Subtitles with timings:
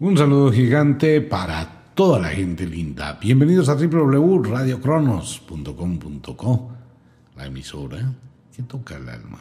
[0.00, 3.18] Un saludo gigante para toda la gente linda.
[3.20, 6.70] Bienvenidos a www.radiocronos.com.co,
[7.36, 8.12] la emisora
[8.56, 9.38] que toca el alma.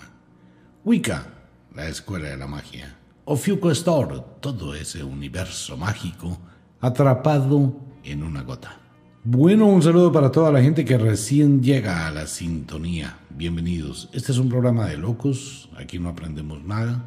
[0.83, 1.25] Wicca,
[1.73, 2.95] la escuela de la magia.
[3.25, 6.37] Ofiuco Store, todo ese universo mágico
[6.81, 8.77] atrapado en una gota.
[9.23, 13.19] Bueno, un saludo para toda la gente que recién llega a la sintonía.
[13.29, 14.09] Bienvenidos.
[14.13, 15.69] Este es un programa de locos.
[15.77, 17.03] Aquí no aprendemos nada.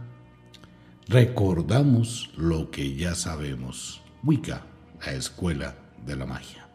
[1.09, 4.03] Recordamos lo que ya sabemos.
[4.23, 4.65] Wicca,
[5.05, 5.77] la escuela
[6.07, 6.67] de la magia.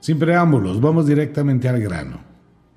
[0.00, 2.20] Sin preámbulos, vamos directamente al grano.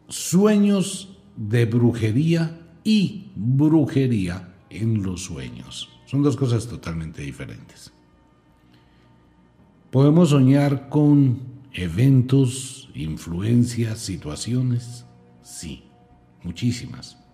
[0.08, 5.90] Sueños de brujería y brujería en los sueños.
[6.06, 7.92] Son dos cosas totalmente diferentes.
[9.92, 11.40] Podemos soñar con
[11.74, 15.06] eventos, influencias, situaciones.
[15.42, 15.86] Sí,
[16.44, 17.25] muchísimas.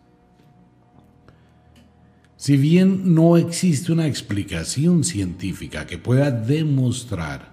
[2.41, 7.51] Si bien no existe una explicación científica que pueda demostrar,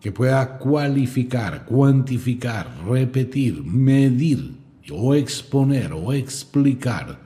[0.00, 4.56] que pueda cualificar, cuantificar, repetir, medir
[4.90, 7.20] o exponer o explicar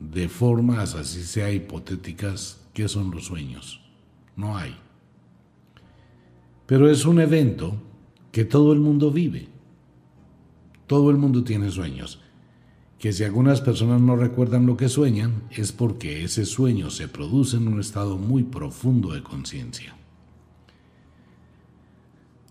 [0.00, 3.80] de formas así sea hipotéticas qué son los sueños,
[4.34, 4.74] no hay.
[6.66, 7.80] Pero es un evento
[8.32, 9.46] que todo el mundo vive.
[10.88, 12.23] Todo el mundo tiene sueños.
[13.04, 17.58] Que si algunas personas no recuerdan lo que sueñan, es porque ese sueño se produce
[17.58, 19.94] en un estado muy profundo de conciencia.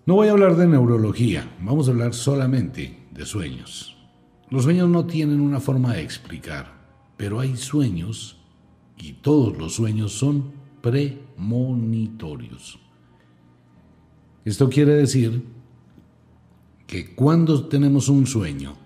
[0.06, 3.98] No voy a hablar de neurología, vamos a hablar solamente de sueños.
[4.52, 6.72] Los sueños no tienen una forma de explicar,
[7.18, 8.38] pero hay sueños
[9.00, 12.78] y todos los sueños son premonitorios.
[14.46, 15.48] Esto quiere decir
[16.86, 18.83] que cuando tenemos un sueño,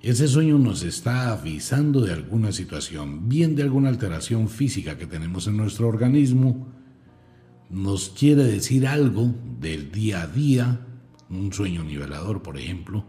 [0.00, 5.48] ese sueño nos está avisando de alguna situación, bien de alguna alteración física que tenemos
[5.48, 6.68] en nuestro organismo,
[7.68, 10.86] nos quiere decir algo del día a día,
[11.28, 13.04] un sueño nivelador, por ejemplo,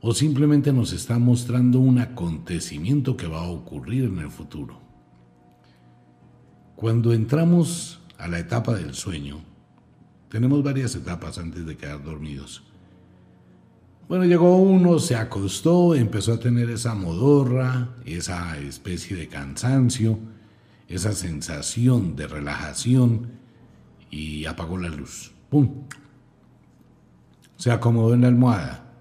[0.00, 4.80] o simplemente nos está mostrando un acontecimiento que va a ocurrir en el futuro.
[6.74, 9.40] Cuando entramos a la etapa del sueño,
[10.28, 12.62] tenemos varias etapas antes de quedar dormidos.
[14.08, 20.18] Bueno, llegó uno, se acostó, empezó a tener esa modorra, esa especie de cansancio,
[20.88, 23.32] esa sensación de relajación
[24.10, 25.32] y apagó la luz.
[25.50, 25.84] ¡Pum!
[27.56, 28.94] Se acomodó en la almohada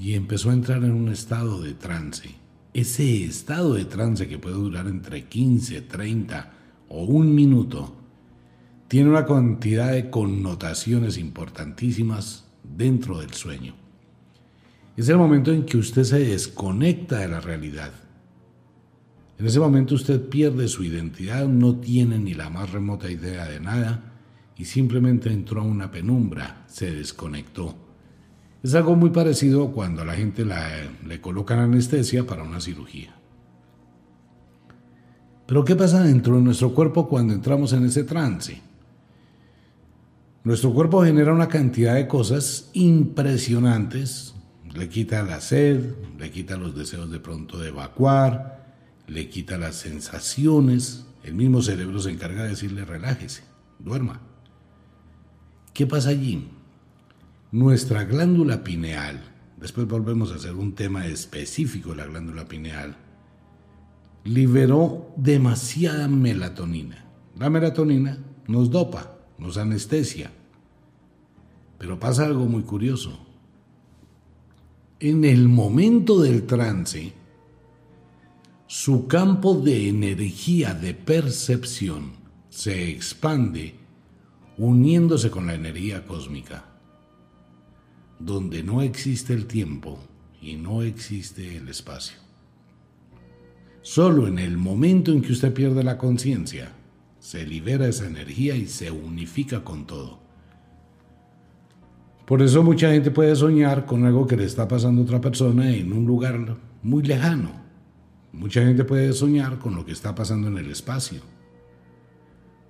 [0.00, 2.34] y empezó a entrar en un estado de trance.
[2.72, 6.52] Ese estado de trance que puede durar entre 15, 30
[6.88, 7.94] o un minuto
[8.88, 13.74] tiene una cantidad de connotaciones importantísimas dentro del sueño.
[14.96, 17.92] Es el momento en que usted se desconecta de la realidad.
[19.38, 23.60] En ese momento usted pierde su identidad, no tiene ni la más remota idea de
[23.60, 24.12] nada
[24.56, 27.74] y simplemente entró a una penumbra, se desconectó.
[28.62, 33.14] Es algo muy parecido cuando a la gente le colocan anestesia para una cirugía.
[35.46, 38.62] Pero ¿qué pasa dentro de nuestro cuerpo cuando entramos en ese trance?
[40.44, 44.34] Nuestro cuerpo genera una cantidad de cosas impresionantes.
[44.74, 49.76] Le quita la sed, le quita los deseos de pronto de evacuar, le quita las
[49.76, 51.06] sensaciones.
[51.22, 53.42] El mismo cerebro se encarga de decirle relájese,
[53.78, 54.20] duerma.
[55.72, 56.46] ¿Qué pasa allí?
[57.50, 59.22] Nuestra glándula pineal,
[59.58, 62.96] después volvemos a hacer un tema específico de la glándula pineal,
[64.24, 67.06] liberó demasiada melatonina.
[67.38, 70.30] La melatonina nos dopa, nos anestesia.
[71.78, 73.18] Pero pasa algo muy curioso.
[75.00, 77.12] En el momento del trance,
[78.66, 82.12] su campo de energía de percepción
[82.48, 83.74] se expande
[84.56, 86.64] uniéndose con la energía cósmica,
[88.18, 89.98] donde no existe el tiempo
[90.40, 92.16] y no existe el espacio.
[93.82, 96.72] Solo en el momento en que usted pierde la conciencia,
[97.24, 100.18] se libera esa energía y se unifica con todo.
[102.26, 105.74] Por eso mucha gente puede soñar con algo que le está pasando a otra persona
[105.74, 107.50] en un lugar muy lejano.
[108.30, 111.22] Mucha gente puede soñar con lo que está pasando en el espacio.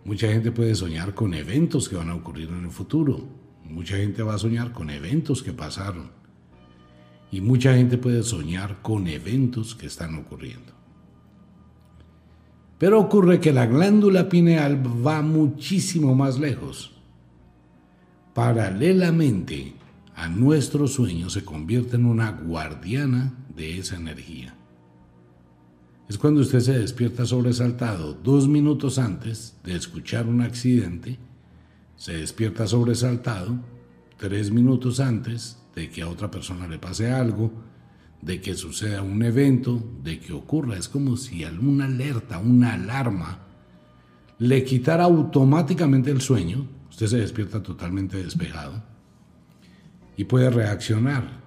[0.05, 3.27] Mucha gente puede soñar con eventos que van a ocurrir en el futuro.
[3.65, 6.13] Mucha gente va a soñar con eventos que pasaron.
[7.33, 10.74] Y mucha gente puede soñar con eventos que están ocurriendo.
[12.85, 16.93] Pero ocurre que la glándula pineal va muchísimo más lejos.
[18.35, 19.73] Paralelamente
[20.15, 24.55] a nuestro sueño se convierte en una guardiana de esa energía.
[26.11, 31.19] es cuando usted se despierta sobresaltado dos minutos antes de escuchar un accidente,
[31.97, 33.61] se despierta sobresaltado
[34.19, 37.51] tres minutos antes de que a otra persona le pase algo,
[38.25, 40.77] de que suceda un evento, de que ocurra.
[40.77, 43.41] Es como si alguna alerta, una alarma,
[44.39, 46.67] le quitara automáticamente el sueño.
[46.89, 48.83] Usted se despierta totalmente despejado
[50.17, 51.43] y puede reaccionar.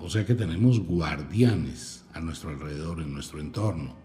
[0.00, 3.96] O sea que tenemos guardianes a nuestro alrededor, en nuestro entorno.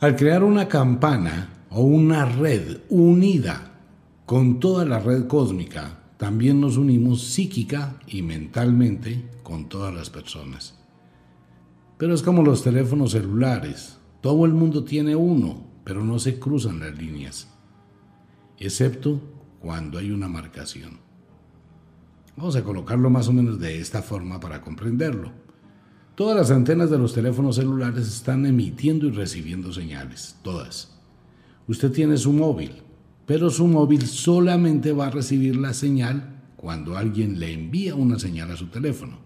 [0.00, 3.72] Al crear una campana o una red unida
[4.24, 10.78] con toda la red cósmica, también nos unimos psíquica y mentalmente con todas las personas.
[11.98, 13.98] Pero es como los teléfonos celulares.
[14.20, 17.48] Todo el mundo tiene uno, pero no se cruzan las líneas,
[18.58, 19.20] excepto
[19.60, 20.98] cuando hay una marcación.
[22.36, 25.32] Vamos a colocarlo más o menos de esta forma para comprenderlo.
[26.14, 30.98] Todas las antenas de los teléfonos celulares están emitiendo y recibiendo señales, todas.
[31.68, 32.82] Usted tiene su móvil,
[33.26, 38.52] pero su móvil solamente va a recibir la señal cuando alguien le envía una señal
[38.52, 39.18] a su teléfono.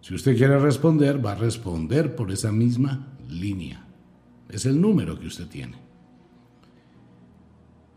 [0.00, 3.86] Si usted quiere responder, va a responder por esa misma línea.
[4.48, 5.76] Es el número que usted tiene.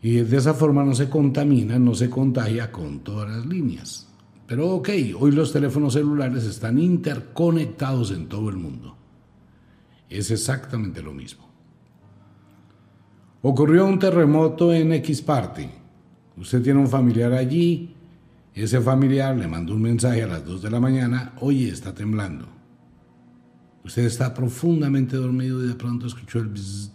[0.03, 4.07] Y de esa forma no se contamina, no se contagia con todas las líneas.
[4.45, 4.89] Pero ok,
[5.19, 8.95] hoy los teléfonos celulares están interconectados en todo el mundo.
[10.07, 11.54] Es exactamente lo mismo.
[13.47, 15.69] Ocurrió un terremoto en X parte.
[16.35, 17.93] Usted tiene un familiar allí.
[18.55, 21.33] Ese familiar le mandó un mensaje a las 2 de la mañana.
[21.41, 22.47] Oye, está temblando.
[23.83, 26.89] Usted está profundamente dormido y de pronto escuchó el bzzz.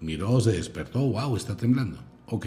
[0.00, 1.00] Miró, se despertó.
[1.00, 1.98] Wow, está temblando.
[2.26, 2.46] Ok.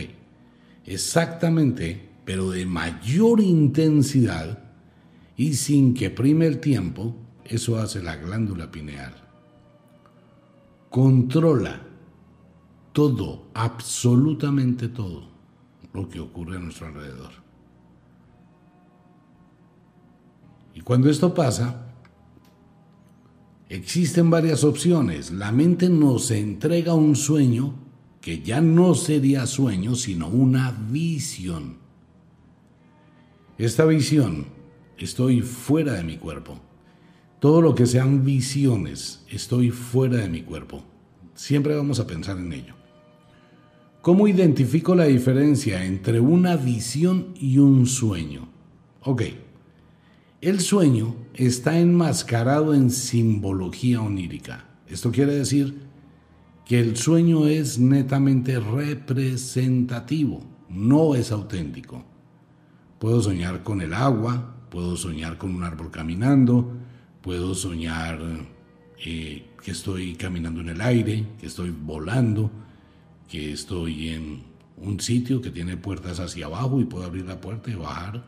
[0.86, 4.60] Exactamente, pero de mayor intensidad
[5.36, 9.14] y sin que prime el tiempo, eso hace la glándula pineal.
[10.90, 11.91] Controla
[12.94, 15.30] todo, absolutamente todo
[15.94, 17.32] lo que ocurre a nuestro alrededor.
[20.74, 21.88] Y cuando esto pasa,
[23.70, 25.32] existen varias opciones.
[25.32, 27.76] La mente nos entrega un sueño
[28.22, 31.78] que ya no sería sueño, sino una visión.
[33.58, 34.46] Esta visión,
[34.98, 36.60] estoy fuera de mi cuerpo.
[37.40, 40.84] Todo lo que sean visiones, estoy fuera de mi cuerpo.
[41.34, 42.81] Siempre vamos a pensar en ello.
[44.02, 48.48] ¿Cómo identifico la diferencia entre una visión y un sueño?
[49.04, 49.22] Ok,
[50.42, 54.66] el sueño está enmascarado en simbología onírica.
[54.88, 55.84] Esto quiere decir
[56.66, 62.04] que el sueño es netamente representativo, no es auténtico.
[62.98, 66.72] Puedo soñar con el agua, puedo soñar con un árbol caminando,
[67.22, 68.20] puedo soñar
[69.06, 72.50] eh, que estoy caminando en el aire, que estoy volando,
[73.32, 74.44] que estoy en
[74.76, 78.22] un sitio que tiene puertas hacia abajo y puedo abrir la puerta y bajar.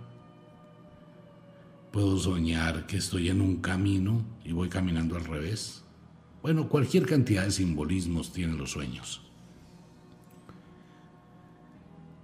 [1.92, 5.84] Puedo soñar que estoy en un camino y voy caminando al revés.
[6.42, 9.22] Bueno, cualquier cantidad de simbolismos tienen los sueños.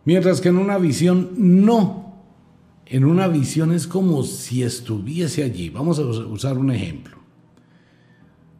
[0.05, 2.15] Mientras que en una visión no.
[2.85, 5.69] En una visión es como si estuviese allí.
[5.69, 7.17] Vamos a usar un ejemplo.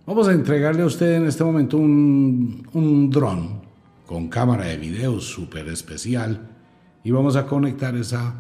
[0.06, 3.69] Vamos a entregarle a usted en este momento un, un dron
[4.09, 6.49] con cámara de video súper especial
[7.04, 8.33] y vamos a conectar esa,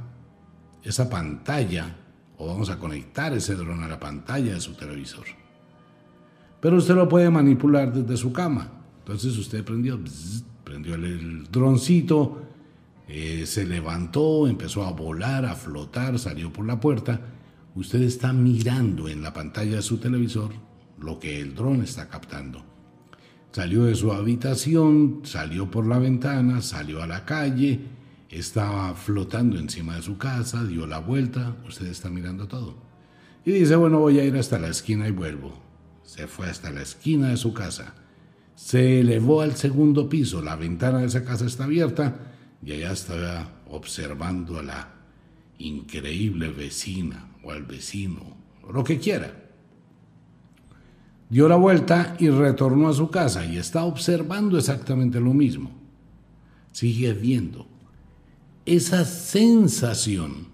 [0.81, 1.95] esa pantalla
[2.39, 5.25] o vamos a conectar ese dron a la pantalla de su televisor.
[6.59, 8.67] Pero usted lo puede manipular desde su cama.
[8.97, 9.99] Entonces usted prendió,
[10.63, 12.41] prendió el, droncito,
[13.07, 17.21] eh, se levantó, empezó a volar, a flotar, salió por la puerta.
[17.75, 20.49] Usted está mirando en la pantalla de su televisor
[20.99, 22.78] lo que el dron está captando.
[23.51, 27.79] Salió de su habitación, salió por la ventana, salió a la calle,
[28.29, 32.75] estaba flotando encima de su casa, dio la vuelta, usted está mirando todo.
[33.43, 35.59] Y dice, bueno, voy a ir hasta la esquina y vuelvo.
[36.03, 37.95] Se fue hasta la esquina de su casa.
[38.53, 42.19] Se elevó al segundo piso, la ventana de esa casa está abierta
[42.63, 44.91] y allá estaba observando a la
[45.57, 49.48] increíble vecina o al vecino, o lo que quiera
[51.29, 55.71] dio la vuelta y retornó a su casa y está observando exactamente lo mismo.
[56.71, 57.67] Sigue viendo.
[58.65, 60.47] Esa sensación,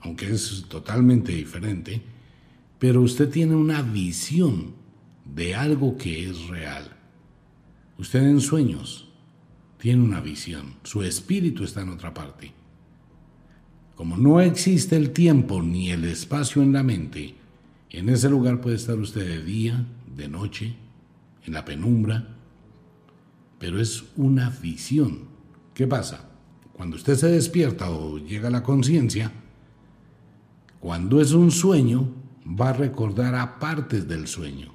[0.00, 2.02] aunque es totalmente diferente,
[2.78, 4.74] pero usted tiene una visión
[5.24, 6.96] de algo que es real.
[7.98, 9.08] Usted en sueños
[9.78, 12.52] tiene una visión, su espíritu está en otra parte.
[13.94, 17.34] Como no existe el tiempo ni el espacio en la mente,
[17.90, 19.86] En ese lugar puede estar usted de día,
[20.18, 20.76] de noche,
[21.46, 22.36] en la penumbra,
[23.58, 25.28] pero es una visión.
[25.72, 26.28] ¿Qué pasa?
[26.74, 29.32] Cuando usted se despierta o llega a la conciencia,
[30.80, 32.12] cuando es un sueño,
[32.44, 34.72] va a recordar a partes del sueño.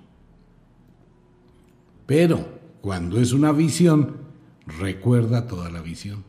[2.06, 4.18] Pero cuando es una visión,
[4.66, 6.24] recuerda toda la visión.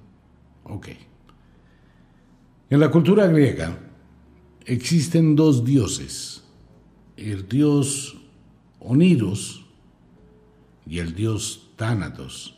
[0.64, 0.88] Ok.
[2.70, 3.78] En la cultura griega
[4.64, 6.44] existen dos dioses,
[7.16, 8.23] el dios
[8.84, 9.64] Oniros
[10.86, 12.54] y el dios Tánatos.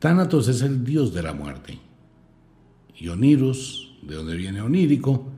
[0.00, 1.78] Tánatos es el dios de la muerte
[2.96, 5.28] y Oniros, de donde viene onírico,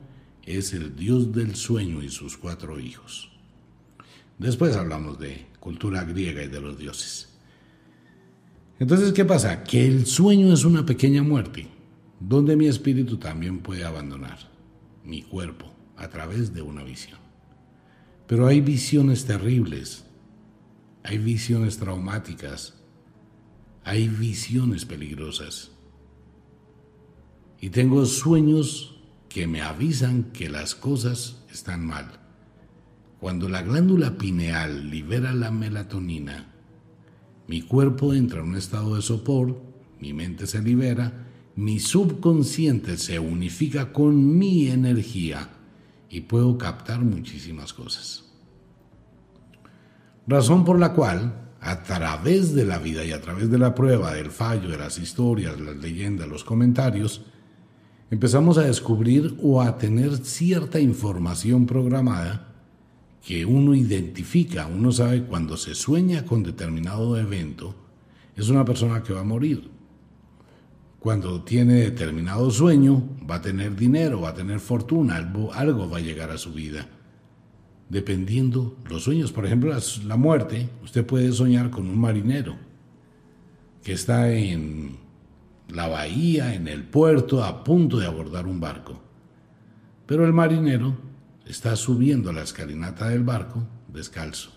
[0.43, 3.31] es el dios del sueño y sus cuatro hijos.
[4.39, 7.29] Después hablamos de cultura griega y de los dioses.
[8.79, 9.63] Entonces, ¿qué pasa?
[9.63, 11.67] Que el sueño es una pequeña muerte,
[12.19, 14.39] donde mi espíritu también puede abandonar
[15.05, 17.22] mi cuerpo a través de una visión.
[18.33, 20.05] Pero hay visiones terribles,
[21.03, 22.73] hay visiones traumáticas,
[23.83, 25.69] hay visiones peligrosas.
[27.61, 28.99] Y tengo sueños
[29.29, 32.21] que me avisan que las cosas están mal.
[33.19, 36.55] Cuando la glándula pineal libera la melatonina,
[37.47, 39.61] mi cuerpo entra en un estado de sopor,
[39.99, 45.51] mi mente se libera, mi subconsciente se unifica con mi energía
[46.09, 48.22] y puedo captar muchísimas cosas.
[50.25, 54.13] Razón por la cual, a través de la vida y a través de la prueba,
[54.13, 57.25] del fallo, de las historias, las leyendas, los comentarios,
[58.09, 62.53] empezamos a descubrir o a tener cierta información programada
[63.25, 67.75] que uno identifica, uno sabe cuando se sueña con determinado evento,
[68.35, 69.69] es una persona que va a morir.
[70.99, 75.97] Cuando tiene determinado sueño, va a tener dinero, va a tener fortuna, algo, algo va
[75.97, 76.87] a llegar a su vida.
[77.89, 79.75] Dependiendo los sueños, por ejemplo,
[80.05, 82.55] la muerte, usted puede soñar con un marinero
[83.83, 84.97] que está en
[85.69, 89.01] la bahía, en el puerto, a punto de abordar un barco.
[90.05, 90.95] Pero el marinero
[91.45, 94.51] está subiendo la escalinata del barco descalzo.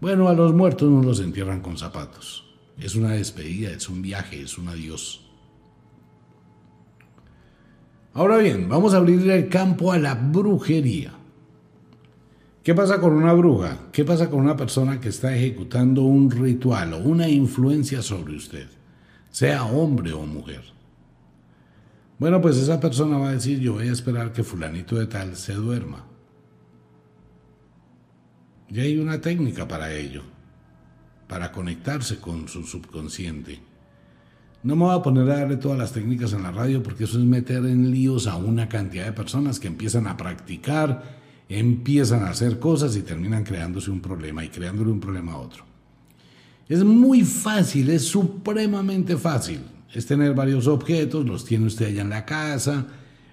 [0.00, 2.46] Bueno, a los muertos no los entierran con zapatos.
[2.78, 5.26] Es una despedida, es un viaje, es un adiós.
[8.14, 11.12] Ahora bien, vamos a abrir el campo a la brujería.
[12.70, 13.88] ¿Qué pasa con una bruja?
[13.90, 18.68] ¿Qué pasa con una persona que está ejecutando un ritual o una influencia sobre usted?
[19.28, 20.62] sea hombre o mujer.
[22.20, 25.34] Bueno, pues esa persona va a decir, yo voy a esperar que fulanito de tal
[25.34, 26.06] se duerma.
[28.68, 30.22] Y hay una técnica para ello,
[31.26, 33.58] para conectarse con su subconsciente.
[34.62, 37.18] No me voy a poner a darle todas las técnicas en la radio porque eso
[37.18, 41.18] es meter en líos a una cantidad de personas que empiezan a practicar,
[41.50, 45.64] empiezan a hacer cosas y terminan creándose un problema y creándole un problema a otro.
[46.68, 49.60] Es muy fácil, es supremamente fácil.
[49.92, 52.86] Es tener varios objetos, los tiene usted allá en la casa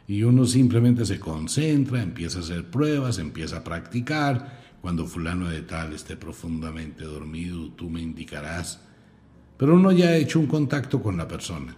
[0.08, 4.58] y uno simplemente se concentra, empieza a hacer pruebas, empieza a practicar.
[4.82, 8.80] Cuando fulano de tal esté profundamente dormido, tú me indicarás.
[9.58, 11.76] Pero uno ya ha hecho un contacto con la persona.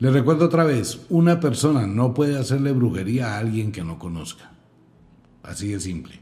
[0.00, 4.50] Le recuerdo otra vez, una persona no puede hacerle brujería a alguien que no conozca.
[5.42, 6.20] Así de simple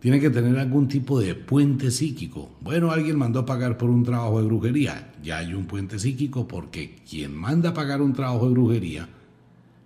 [0.00, 2.50] tiene que tener algún tipo de puente psíquico.
[2.62, 5.12] Bueno, alguien mandó a pagar por un trabajo de brujería.
[5.22, 9.08] Ya hay un puente psíquico porque quien manda a pagar un trabajo de brujería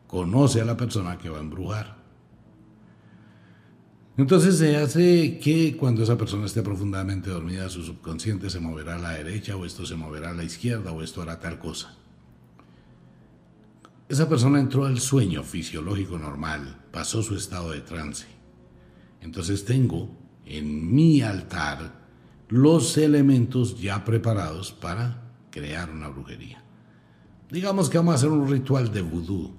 [0.06, 1.96] conoce a la persona que va a embrujar.
[4.16, 8.98] Entonces se hace que cuando esa persona esté profundamente dormida, su subconsciente se moverá a
[9.00, 11.92] la derecha o esto se moverá a la izquierda o esto hará tal cosa.
[14.14, 18.34] Esa persona entró al sueño fisiológico normal, pasó su estado de trance
[19.24, 20.10] entonces tengo
[20.44, 22.04] en mi altar
[22.48, 26.62] los elementos ya preparados para crear una brujería.
[27.50, 29.54] Digamos que vamos a hacer un ritual de vudú.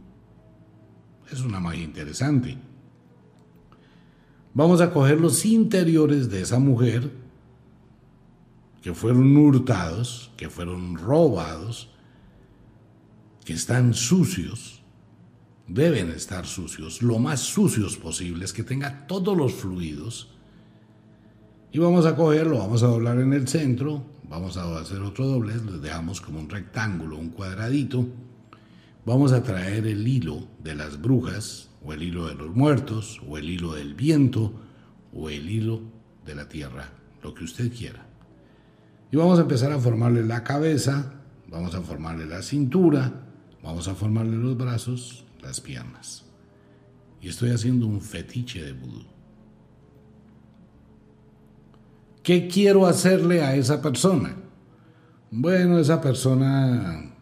[1.32, 2.58] Es una magia interesante.
[4.54, 7.12] Vamos a coger los interiores de esa mujer
[8.84, 11.90] que fueron hurtados, que fueron robados,
[13.46, 14.82] que están sucios,
[15.68, 20.32] deben estar sucios, lo más sucios posibles, que tenga todos los fluidos.
[21.72, 25.64] Y vamos a cogerlo, vamos a doblar en el centro, vamos a hacer otro doblez,
[25.64, 28.08] les dejamos como un rectángulo, un cuadradito.
[29.06, 33.38] Vamos a traer el hilo de las brujas, o el hilo de los muertos, o
[33.38, 34.54] el hilo del viento,
[35.14, 35.82] o el hilo
[36.26, 36.90] de la tierra,
[37.22, 38.08] lo que usted quiera.
[39.12, 41.14] Y vamos a empezar a formarle la cabeza,
[41.48, 43.25] vamos a formarle la cintura,
[43.66, 46.22] vamos a formarle los brazos, las piernas.
[47.22, 49.04] y estoy haciendo un fetiche de vudú.
[52.22, 54.36] ¿Qué quiero hacerle a esa persona?
[55.32, 57.16] Bueno, esa persona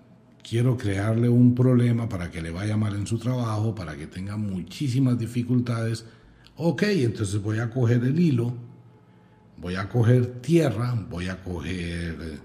[0.43, 4.35] quiero crearle un problema para que le vaya mal en su trabajo, para que tenga
[4.35, 6.05] muchísimas dificultades.
[6.57, 8.53] Ok, entonces voy a coger el hilo,
[9.57, 12.39] voy a coger tierra, voy a coger eh,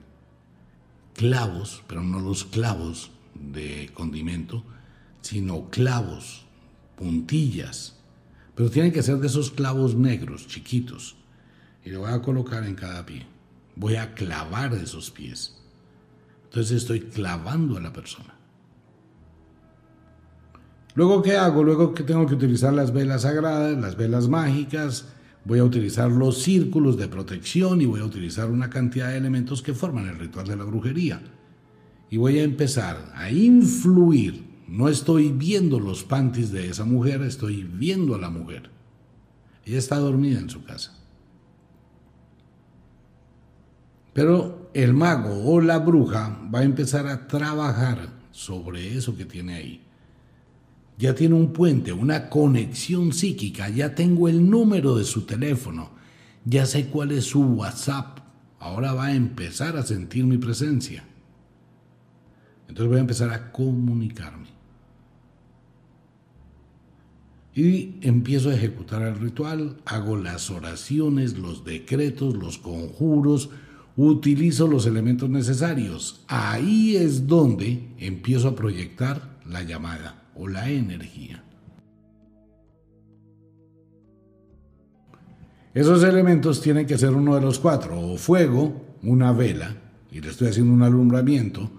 [1.14, 3.10] clavos, pero no los clavos
[3.40, 4.64] de condimento,
[5.20, 6.46] sino clavos,
[6.96, 7.96] puntillas.
[8.54, 11.16] Pero tienen que ser de esos clavos negros, chiquitos.
[11.84, 13.26] Y le voy a colocar en cada pie.
[13.76, 15.56] Voy a clavar esos pies.
[16.44, 18.34] Entonces estoy clavando a la persona.
[20.94, 21.62] Luego, ¿qué hago?
[21.62, 25.06] Luego que tengo que utilizar las velas sagradas, las velas mágicas,
[25.44, 29.62] voy a utilizar los círculos de protección y voy a utilizar una cantidad de elementos
[29.62, 31.22] que forman el ritual de la brujería.
[32.10, 34.46] Y voy a empezar a influir.
[34.66, 38.70] No estoy viendo los panties de esa mujer, estoy viendo a la mujer.
[39.64, 40.94] Ella está dormida en su casa.
[44.12, 49.54] Pero el mago o la bruja va a empezar a trabajar sobre eso que tiene
[49.54, 49.82] ahí.
[50.98, 55.90] Ya tiene un puente, una conexión psíquica, ya tengo el número de su teléfono,
[56.44, 58.18] ya sé cuál es su WhatsApp.
[58.58, 61.04] Ahora va a empezar a sentir mi presencia.
[62.68, 64.48] Entonces voy a empezar a comunicarme.
[67.54, 73.50] Y empiezo a ejecutar el ritual, hago las oraciones, los decretos, los conjuros,
[73.96, 76.24] utilizo los elementos necesarios.
[76.28, 81.42] Ahí es donde empiezo a proyectar la llamada o la energía.
[85.74, 89.76] Esos elementos tienen que ser uno de los cuatro, o fuego, una vela,
[90.12, 91.70] y le estoy haciendo un alumbramiento,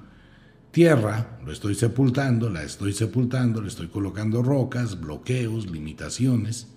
[0.80, 6.68] tierra, lo estoy sepultando, la estoy sepultando, le estoy colocando rocas, bloqueos, limitaciones,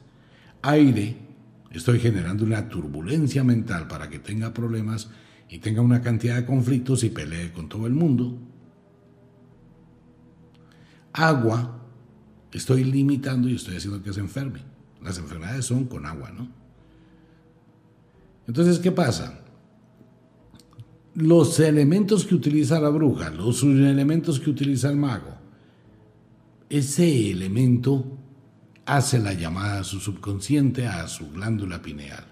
[0.61, 1.19] aire,
[1.71, 5.09] estoy generando una turbulencia mental para que tenga problemas
[5.49, 8.37] y tenga una cantidad de conflictos y pelee con todo el mundo.
[11.13, 11.87] Agua,
[12.51, 14.63] estoy limitando y estoy haciendo que se enferme.
[15.01, 16.49] Las enfermedades son con agua, ¿no?
[18.49, 19.42] Entonces, ¿qué pasa?
[21.15, 25.37] Los elementos que utiliza la bruja, los elementos que utiliza el mago,
[26.71, 28.19] ese elemento
[28.87, 32.25] hace la llamada a su subconsciente, a su glándula pineal.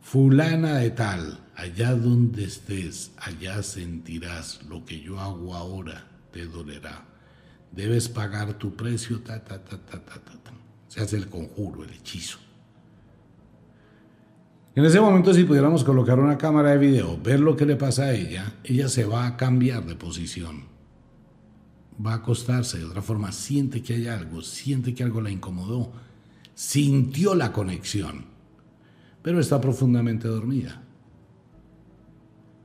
[0.00, 7.04] Fulana de tal, allá donde estés, allá sentirás lo que yo hago ahora, te dolerá.
[7.70, 10.52] Debes pagar tu precio, ta, ta, ta, ta, ta, ta.
[10.88, 12.38] Se hace el conjuro, el hechizo.
[14.78, 18.04] En ese momento, si pudiéramos colocar una cámara de video, ver lo que le pasa
[18.04, 20.66] a ella, ella se va a cambiar de posición.
[22.00, 25.90] Va a acostarse de otra forma, siente que hay algo, siente que algo la incomodó,
[26.54, 28.38] sintió la conexión
[29.28, 30.80] pero está profundamente dormida.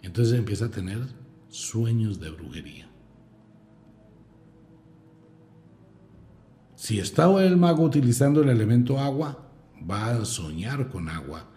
[0.01, 0.99] Entonces empieza a tener
[1.49, 2.87] sueños de brujería.
[6.75, 9.49] Si estaba el mago utilizando el elemento agua,
[9.89, 11.49] va a soñar con agua,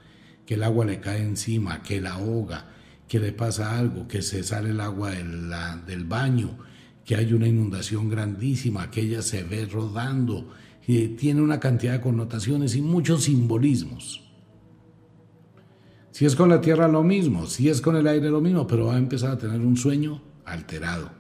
[0.46, 2.68] que el agua le cae encima, que la ahoga,
[3.09, 6.56] que le pasa algo, que se sale el agua del, baño,
[7.04, 10.52] que hay una inundación grandísima, que ella se ve rodando,
[10.87, 14.22] y tiene una cantidad de connotaciones y muchos simbolismos.
[16.12, 18.87] Si es con la tierra lo mismo, si es con el aire lo mismo, pero
[18.87, 21.11] va a empezar a tener un sueño alterado.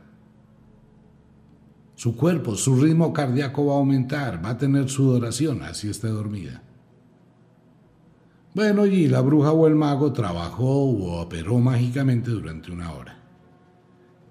[1.96, 6.62] Su cuerpo, su ritmo cardíaco va a aumentar, va a tener sudoración, así esté dormida.
[8.56, 13.18] Bueno, y la bruja o el mago trabajó o operó mágicamente durante una hora.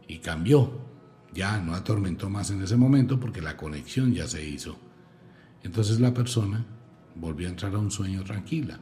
[0.07, 0.79] Y cambió.
[1.31, 4.77] Ya no atormentó más en ese momento porque la conexión ya se hizo.
[5.61, 6.65] Entonces la persona
[7.13, 8.79] volvió a entrar a un sueño tranquila.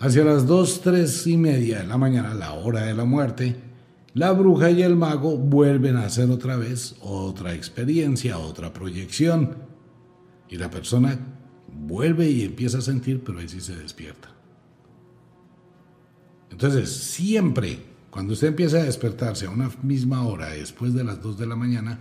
[0.00, 3.54] Hacia las dos, tres y media de la mañana, la hora de la muerte,
[4.14, 9.58] la bruja y el mago vuelven a hacer otra vez otra experiencia, otra proyección.
[10.48, 11.34] Y la persona
[11.86, 14.30] vuelve y empieza a sentir, pero ahí sí se despierta.
[16.50, 21.38] Entonces, siempre, cuando usted empieza a despertarse a una misma hora después de las dos
[21.38, 21.98] de la mañana,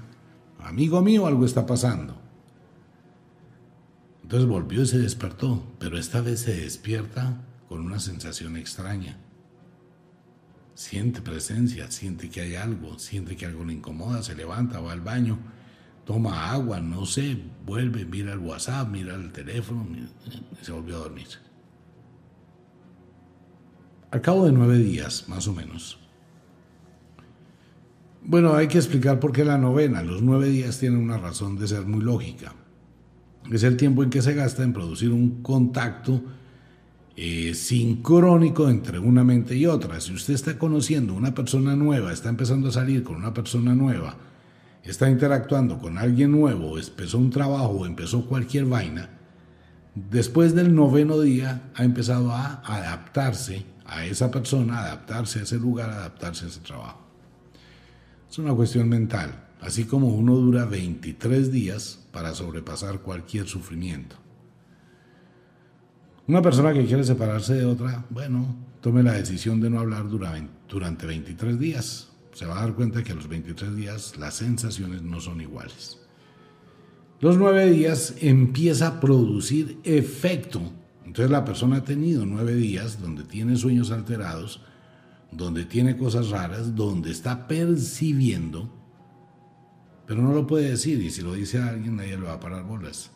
[0.59, 2.21] amigo mío, algo está pasando.
[4.21, 9.17] Entonces volvió y se despertó, pero esta vez se despierta con una sensación extraña.
[10.75, 15.01] Siente presencia, siente que hay algo, siente que algo le incomoda, se levanta, va al
[15.01, 15.39] baño,
[16.05, 20.99] toma agua, no sé, vuelve, mira el WhatsApp, mira el teléfono y se volvió a
[20.99, 21.27] dormir.
[24.11, 25.99] Al cabo de nueve días, más o menos,
[28.25, 30.01] Bueno, hay que explicar por qué la novena.
[30.01, 32.53] Los nueve días tienen una razón de ser muy lógica.
[33.51, 36.21] Es el tiempo en que se gasta en producir un contacto
[37.17, 39.99] eh, sincrónico entre una mente y otra.
[39.99, 44.15] Si usted está conociendo una persona nueva, está empezando a salir con una persona nueva,
[44.83, 49.09] está interactuando con alguien nuevo, empezó un trabajo empezó cualquier vaina,
[49.95, 55.89] después del noveno día ha empezado a adaptarse a esa persona, adaptarse a ese lugar,
[55.89, 57.01] adaptarse a ese trabajo.
[58.29, 64.15] Es una cuestión mental, así como uno dura 23 días para sobrepasar cualquier sufrimiento.
[66.27, 71.05] Una persona que quiere separarse de otra, bueno, tome la decisión de no hablar durante
[71.05, 72.12] 23 días.
[72.33, 75.99] Se va a dar cuenta que a los 23 días las sensaciones no son iguales.
[77.19, 80.61] Los nueve días empieza a producir efecto.
[81.05, 84.61] Entonces la persona ha tenido nueve días donde tiene sueños alterados,
[85.31, 88.69] donde tiene cosas raras, donde está percibiendo,
[90.05, 92.39] pero no lo puede decir y si lo dice a alguien nadie le va a
[92.39, 93.11] parar bolas.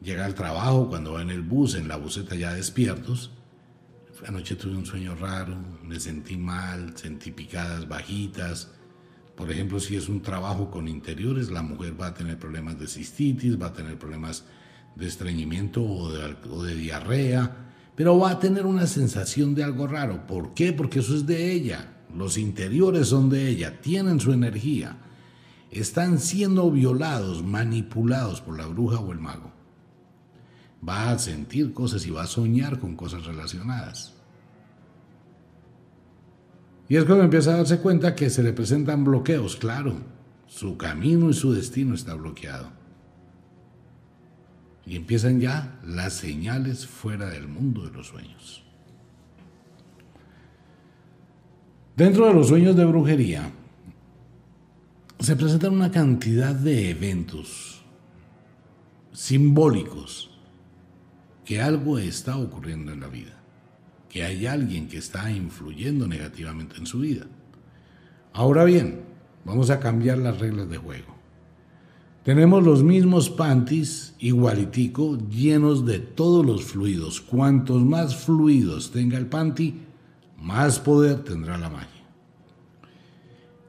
[0.00, 3.32] Llega al trabajo cuando va en el bus, en la buseta ya despiertos.
[4.26, 8.70] Anoche tuve un sueño raro, me sentí mal, sentí picadas bajitas.
[9.36, 12.88] Por ejemplo, si es un trabajo con interiores, la mujer va a tener problemas de
[12.88, 14.44] cistitis, va a tener problemas
[14.96, 19.88] de estreñimiento o de, o de diarrea pero va a tener una sensación de algo
[19.88, 20.24] raro.
[20.24, 20.72] ¿Por qué?
[20.72, 21.96] Porque eso es de ella.
[22.16, 24.98] Los interiores son de ella, tienen su energía.
[25.72, 29.50] Están siendo violados, manipulados por la bruja o el mago.
[30.86, 34.14] Va a sentir cosas y va a soñar con cosas relacionadas.
[36.88, 39.96] Y es cuando empieza a darse cuenta que se le presentan bloqueos, claro.
[40.46, 42.78] Su camino y su destino está bloqueado
[44.88, 48.64] y empiezan ya las señales fuera del mundo de los sueños.
[51.94, 53.50] Dentro de los sueños de brujería
[55.20, 57.84] se presentan una cantidad de eventos
[59.12, 60.37] simbólicos
[61.48, 63.32] que algo está ocurriendo en la vida,
[64.10, 67.24] que hay alguien que está influyendo negativamente en su vida.
[68.34, 69.00] Ahora bien,
[69.46, 71.16] vamos a cambiar las reglas de juego.
[72.22, 77.22] Tenemos los mismos panties, igualitico, llenos de todos los fluidos.
[77.22, 79.80] Cuantos más fluidos tenga el panty,
[80.36, 82.04] más poder tendrá la magia.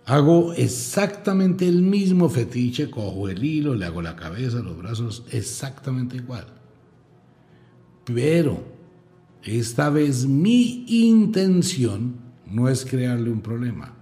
[0.06, 6.18] Hago exactamente el mismo fetiche, cojo el hilo, le hago la cabeza, los brazos, exactamente
[6.18, 6.59] igual.
[8.14, 8.64] Pero
[9.44, 13.94] esta vez mi intención no es crearle un problema,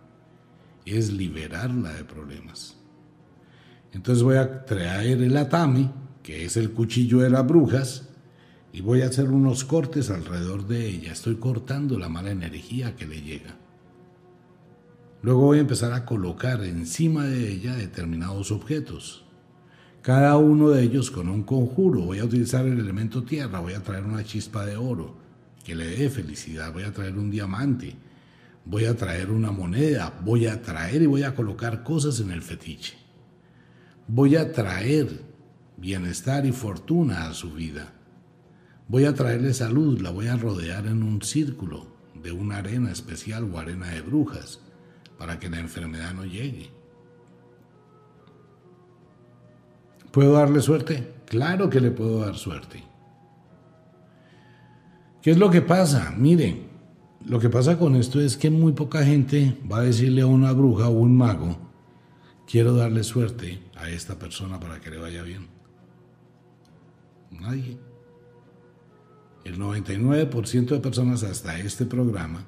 [0.85, 2.77] es liberarla de problemas.
[3.93, 5.89] Entonces voy a traer el atami,
[6.23, 8.09] que es el cuchillo de las brujas,
[8.71, 11.11] y voy a hacer unos cortes alrededor de ella.
[11.11, 13.57] Estoy cortando la mala energía que le llega.
[15.21, 19.26] Luego voy a empezar a colocar encima de ella determinados objetos.
[20.07, 21.99] Cada uno de ellos con un conjuro.
[21.99, 25.17] Voy a utilizar el elemento tierra, voy a traer una chispa de oro
[25.65, 27.93] que le dé felicidad, voy a traer un diamante,
[28.63, 32.41] voy a traer una moneda, voy a traer y voy a colocar cosas en el
[32.41, 32.93] fetiche
[34.07, 35.09] voy a traer
[35.75, 37.93] bienestar y fortuna a su vida.
[38.87, 43.43] Voy a traerle salud, la voy a rodear en un círculo de una arena especial
[43.51, 44.61] o arena de brujas
[45.17, 46.76] para que la enfermedad no llegue.
[50.17, 51.13] ¿Puedo darle suerte?
[51.27, 52.83] Claro que le puedo dar suerte.
[55.21, 56.11] ¿Qué es lo que pasa?
[56.17, 56.69] Miren,
[57.23, 60.53] lo que pasa con esto es que muy poca gente va a decirle a una
[60.53, 61.59] bruja o un mago,
[62.47, 65.45] quiero darle suerte a esta persona para que le vaya bien?
[67.29, 67.77] Nadie.
[69.45, 72.43] El 99% de personas hasta este programa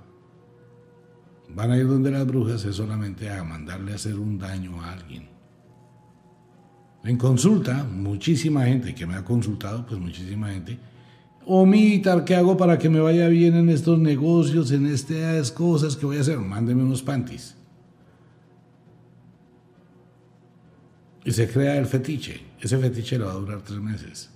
[1.49, 4.93] van a ir donde las brujas es solamente a mandarle a hacer un daño a
[4.93, 5.38] alguien.
[7.03, 10.77] En consulta, muchísima gente que me ha consultado, pues muchísima gente,
[11.45, 16.05] omita, ¿qué hago para que me vaya bien en estos negocios, en estas cosas que
[16.05, 16.37] voy a hacer?
[16.37, 17.55] Mándeme unos panties.
[21.29, 22.41] y se crea el fetiche.
[22.59, 24.31] Ese fetiche le va a durar tres meses.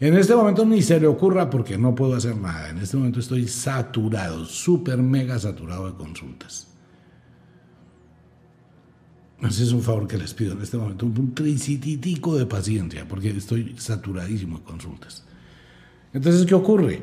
[0.00, 2.70] En este momento ni se le ocurra porque no puedo hacer nada.
[2.70, 6.68] En este momento estoy saturado, súper mega saturado de consultas.
[9.42, 13.30] Ese es un favor que les pido en este momento, un tricititico de paciencia, porque
[13.30, 15.24] estoy saturadísimo de consultas.
[16.12, 17.02] Entonces, ¿qué ocurre?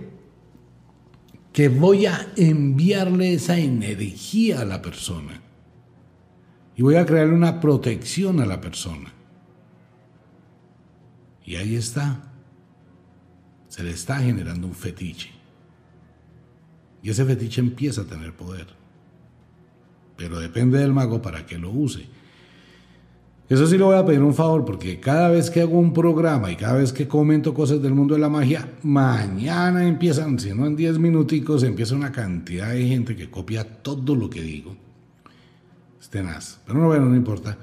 [1.53, 5.41] Que voy a enviarle esa energía a la persona
[6.75, 9.13] y voy a crearle una protección a la persona.
[11.45, 12.33] Y ahí está.
[13.69, 15.29] Se le está generando un fetiche.
[17.01, 18.67] Y ese fetiche empieza a tener poder.
[20.17, 22.07] pero depende del mago para que lo use.
[23.47, 26.51] Eso sí le voy a pedir un favor, porque cada vez que hago un programa
[26.51, 30.65] y cada vez que comento cosas del mundo de la magia, mañana empiezan, si no
[30.65, 34.75] en 10 minuticos, empieza una cantidad de gente que copia todo lo que digo.
[36.01, 36.59] Es tenaz.
[36.65, 37.55] Pero no, bueno, no importa.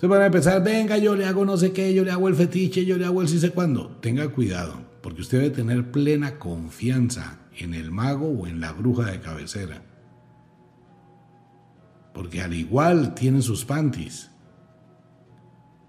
[0.00, 2.34] Se van a empezar, venga, yo le hago no sé qué, yo le hago el
[2.34, 3.96] fetiche, yo le hago el sí sé cuándo.
[4.00, 9.08] Tenga cuidado, porque usted debe tener plena confianza en el mago o en la bruja
[9.08, 9.82] de cabecera.
[12.12, 14.32] Porque al igual tiene sus panties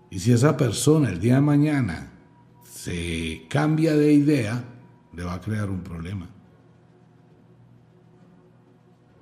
[0.10, 2.12] y si esa persona el día de mañana
[2.64, 4.64] se cambia de idea,
[5.16, 6.30] le va a crear un problema.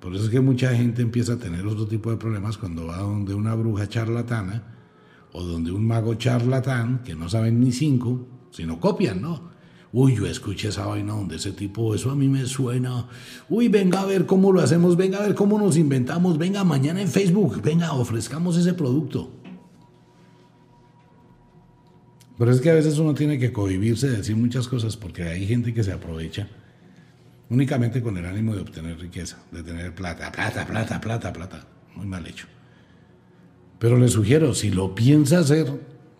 [0.00, 2.98] Por eso es que mucha gente empieza a tener otro tipo de problemas cuando va
[2.98, 4.62] donde una bruja charlatana
[5.32, 9.48] o donde un mago charlatán, que no saben ni cinco, sino copian, ¿no?
[9.92, 13.06] Uy, yo escuché esa vaina donde ese tipo, eso a mí me suena.
[13.48, 17.00] Uy, venga a ver cómo lo hacemos, venga a ver cómo nos inventamos, venga mañana
[17.00, 19.37] en Facebook, venga, ofrezcamos ese producto.
[22.38, 25.46] Pero es que a veces uno tiene que cohibirse de decir muchas cosas porque hay
[25.46, 26.46] gente que se aprovecha
[27.50, 31.66] únicamente con el ánimo de obtener riqueza, de tener plata, plata, plata, plata, plata.
[31.96, 32.46] Muy mal hecho.
[33.78, 35.66] Pero le sugiero, si lo piensa hacer,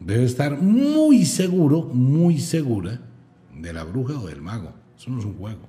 [0.00, 3.00] debe estar muy seguro, muy segura
[3.56, 4.72] de la bruja o del mago.
[4.96, 5.68] Eso no es un juego.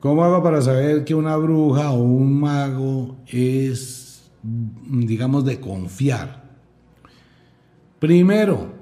[0.00, 6.39] ¿Cómo hago para saber que una bruja o un mago es, digamos, de confiar?
[8.00, 8.72] Primero,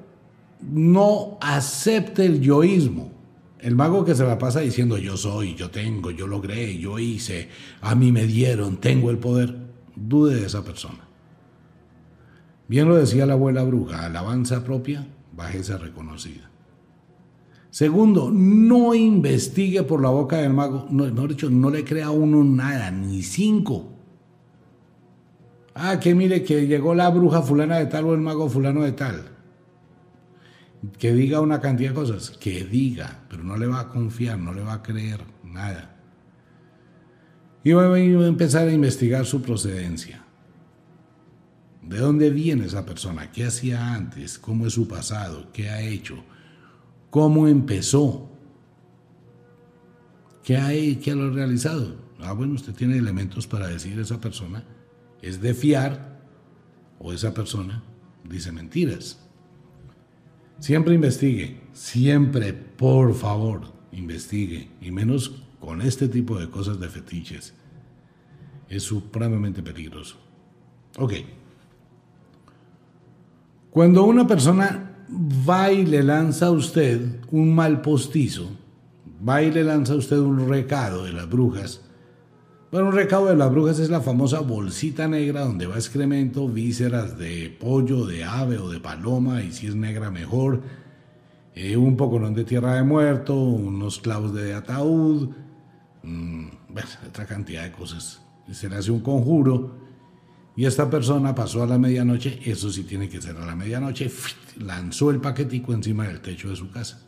[0.62, 3.12] no acepte el yoísmo.
[3.58, 7.48] El mago que se la pasa diciendo yo soy, yo tengo, yo logré, yo hice,
[7.80, 9.56] a mí me dieron, tengo el poder,
[9.96, 11.08] dude de esa persona.
[12.68, 16.48] Bien lo decía la abuela bruja, alabanza propia, bajeza reconocida.
[17.70, 22.44] Segundo, no investigue por la boca del mago, no, dicho, no le crea a uno
[22.44, 23.97] nada, ni cinco.
[25.80, 28.92] Ah, que mire que llegó la bruja fulana de tal o el mago fulano de
[28.92, 29.28] tal.
[30.98, 34.52] Que diga una cantidad de cosas, que diga, pero no le va a confiar, no
[34.52, 35.94] le va a creer nada.
[37.62, 40.24] Y va a empezar a investigar su procedencia.
[41.82, 43.30] ¿De dónde viene esa persona?
[43.30, 44.36] ¿Qué hacía antes?
[44.36, 45.52] ¿Cómo es su pasado?
[45.52, 46.16] ¿Qué ha hecho?
[47.10, 48.28] ¿Cómo empezó?
[50.42, 51.94] ¿Qué ha, qué ha realizado?
[52.18, 54.64] Ah, bueno, usted tiene elementos para decir esa persona
[55.22, 56.20] es de fiar
[56.98, 57.82] o esa persona
[58.28, 59.18] dice mentiras.
[60.58, 67.54] Siempre investigue, siempre, por favor, investigue, y menos con este tipo de cosas de fetiches.
[68.68, 70.16] Es supremamente peligroso.
[70.98, 71.14] Ok.
[73.70, 74.96] Cuando una persona
[75.48, 78.50] va y le lanza a usted un mal postizo,
[79.26, 81.82] va y le lanza a usted un recado de las brujas,
[82.70, 87.16] bueno, un recado de las brujas es la famosa bolsita negra donde va excremento, vísceras
[87.18, 90.60] de pollo, de ave o de paloma, y si es negra mejor,
[91.54, 95.30] eh, un poco de tierra de muerto, unos clavos de ataúd,
[96.02, 98.20] mm, bueno, otra cantidad de cosas.
[98.52, 99.76] se le hace un conjuro.
[100.56, 104.10] Y esta persona pasó a la medianoche, eso sí tiene que ser a la medianoche,
[104.58, 107.07] lanzó el paquetico encima del techo de su casa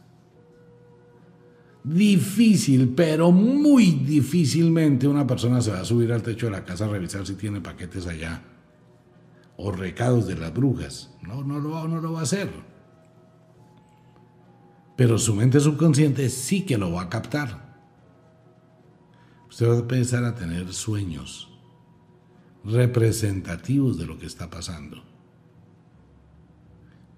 [1.85, 6.85] difícil, pero muy difícilmente una persona se va a subir al techo de la casa
[6.85, 8.43] a revisar si tiene paquetes allá
[9.57, 11.15] o recados de las brujas.
[11.23, 12.51] No, no lo, no lo va a hacer.
[14.97, 17.71] Pero su mente subconsciente sí que lo va a captar.
[19.49, 21.51] Usted va a empezar a tener sueños
[22.65, 25.10] representativos de lo que está pasando.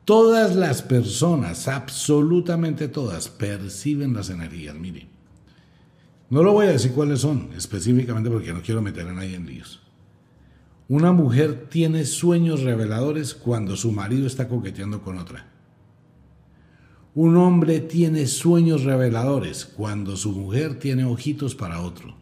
[0.04, 4.74] Todas las personas, absolutamente todas, perciben las energías.
[4.74, 5.08] Mire,
[6.28, 9.46] no lo voy a decir cuáles son específicamente porque no quiero meter a nadie en
[9.46, 9.80] líos.
[10.88, 15.46] Una mujer tiene sueños reveladores cuando su marido está coqueteando con otra.
[17.14, 22.16] Un hombre tiene sueños reveladores cuando su mujer tiene ojitos para otro.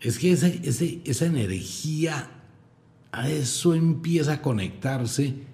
[0.00, 2.30] Es que esa, esa energía,
[3.12, 5.47] a eso empieza a conectarse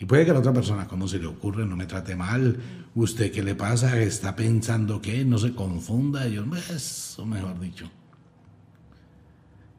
[0.00, 1.66] y puede que la otra persona, ¿cómo se le ocurre?
[1.66, 2.58] No me trate mal.
[2.94, 4.00] ¿Usted qué le pasa?
[4.00, 5.24] ¿Está pensando qué?
[5.24, 6.28] No se confunda.
[6.28, 7.90] Yo, eso mejor dicho.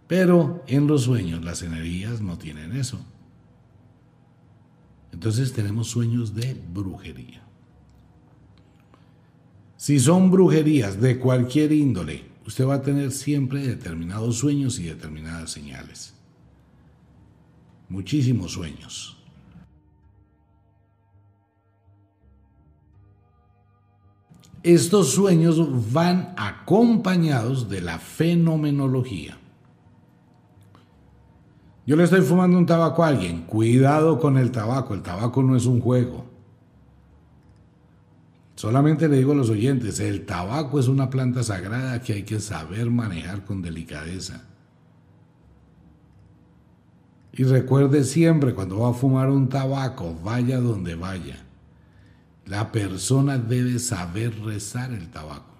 [0.08, 3.00] Pero en los sueños las energías no tienen eso.
[5.14, 7.42] Entonces tenemos sueños de brujería.
[9.78, 15.52] Si son brujerías de cualquier índole, usted va a tener siempre determinados sueños y determinadas
[15.52, 16.14] señales.
[17.88, 19.19] Muchísimos sueños.
[24.64, 29.38] Estos sueños van acompañados de la fenomenología.
[31.86, 33.44] Yo le estoy fumando un tabaco a alguien.
[33.44, 34.94] Cuidado con el tabaco.
[34.94, 36.26] El tabaco no es un juego.
[38.54, 42.42] Solamente le digo a los oyentes, el tabaco es una planta sagrada que hay que
[42.42, 44.44] saber manejar con delicadeza.
[47.32, 51.46] Y recuerde siempre, cuando va a fumar un tabaco, vaya donde vaya,
[52.50, 55.54] la persona debe saber rezar el tabaco.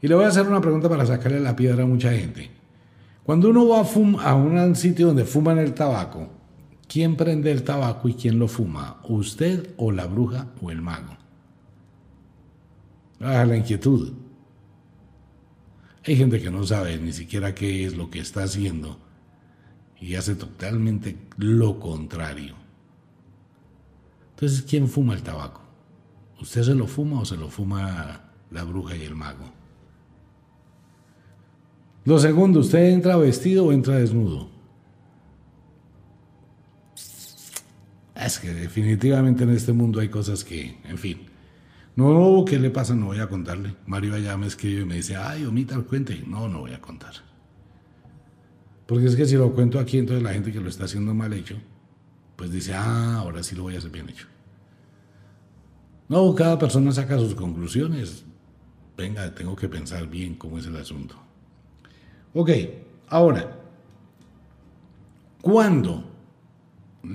[0.00, 2.50] Y le voy a hacer una pregunta para sacarle la piedra a mucha gente.
[3.24, 6.28] Cuando uno va a, a un sitio donde fuman el tabaco,
[6.88, 9.00] ¿quién prende el tabaco y quién lo fuma?
[9.08, 11.16] ¿Usted o la bruja o el mago?
[13.20, 14.12] Ah, la inquietud.
[16.06, 18.98] Hay gente que no sabe ni siquiera qué es lo que está haciendo
[20.00, 22.54] y hace totalmente lo contrario.
[24.30, 25.59] Entonces, ¿quién fuma el tabaco?
[26.40, 29.52] ¿Usted se lo fuma o se lo fuma la bruja y el mago?
[32.04, 34.48] Lo segundo, ¿usted entra vestido o entra desnudo?
[38.14, 41.26] Es que definitivamente en este mundo hay cosas que, en fin,
[41.96, 42.94] no, ¿qué le pasa?
[42.94, 43.76] No voy a contarle.
[43.86, 46.22] Mario allá me escribe y me dice, ay, omita el cuente.
[46.26, 47.12] No, no voy a contar.
[48.86, 51.32] Porque es que si lo cuento aquí, entonces la gente que lo está haciendo mal
[51.32, 51.56] hecho,
[52.36, 54.26] pues dice, ah, ahora sí lo voy a hacer bien hecho.
[56.10, 58.24] No, cada persona saca sus conclusiones.
[58.96, 61.14] Venga, tengo que pensar bien cómo es el asunto.
[62.34, 62.50] Ok,
[63.08, 63.60] ahora,
[65.40, 66.02] cuando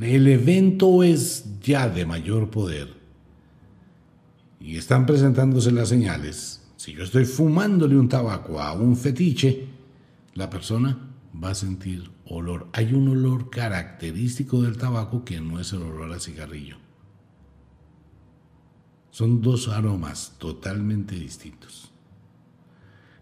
[0.01, 2.93] el evento es ya de mayor poder,
[4.61, 9.67] y están presentándose las señales, si yo estoy fumándole un tabaco a un fetiche,
[10.35, 10.97] la persona
[11.43, 12.69] va a sentir olor.
[12.71, 16.84] Hay un olor característico del tabaco que no es el olor a cigarrillo.
[19.15, 21.89] Son dos aromas totalmente distintos.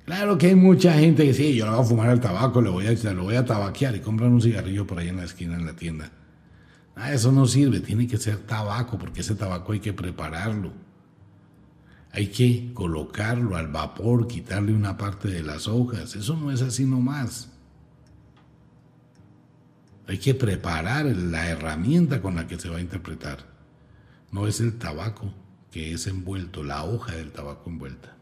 [0.06, 2.72] Claro que hay mucha gente que sí, yo le voy a fumar el tabaco, le
[2.72, 5.56] voy a, lo voy a tabaquear y compran un cigarrillo por ahí en la esquina
[5.56, 6.12] en la tienda.
[6.96, 10.74] Ah, eso no sirve, tiene que ser tabaco, porque ese tabaco hay que prepararlo.
[12.12, 16.16] Hay que colocarlo al vapor, quitarle una parte de las hojas.
[16.16, 17.52] Eso no es así nomás.
[20.08, 23.46] Hay que preparar la herramienta con la que se va a interpretar.
[24.32, 25.43] No es el tabaco
[25.74, 28.16] que es envuelto, la hoja del tabaco envuelta.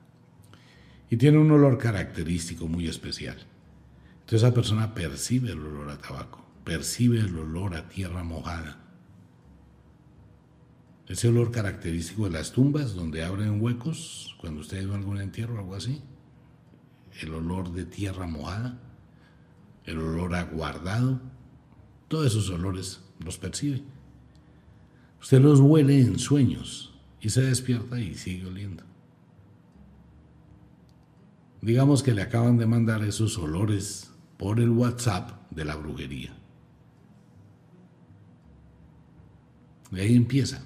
[1.10, 3.38] Y tiene un olor característico muy especial.
[4.22, 8.82] Entonces esa persona percibe el olor a tabaco, percibe el olor a tierra mojada
[11.12, 15.60] ese olor característico de las tumbas donde abren huecos, cuando ustedes ven algún entierro o
[15.60, 16.02] algo así.
[17.20, 18.80] El olor de tierra mojada,
[19.86, 21.20] el olor aguardado,
[22.08, 23.84] todos esos olores los percibe.
[25.22, 26.91] Usted los huele en sueños
[27.22, 28.84] y se despierta y sigue oliendo.
[31.62, 36.34] Digamos que le acaban de mandar esos olores por el WhatsApp de la brujería.
[39.92, 40.64] Y ahí empieza.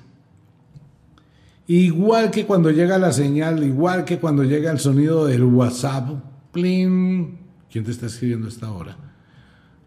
[1.68, 6.10] Igual que cuando llega la señal, igual que cuando llega el sonido del WhatsApp,
[6.54, 7.40] plin.
[7.70, 8.98] ¿Quién te está escribiendo esta hora?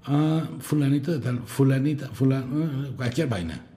[0.05, 3.68] Ah, fulanito de tal, fulanita, fulan, cualquier vaina.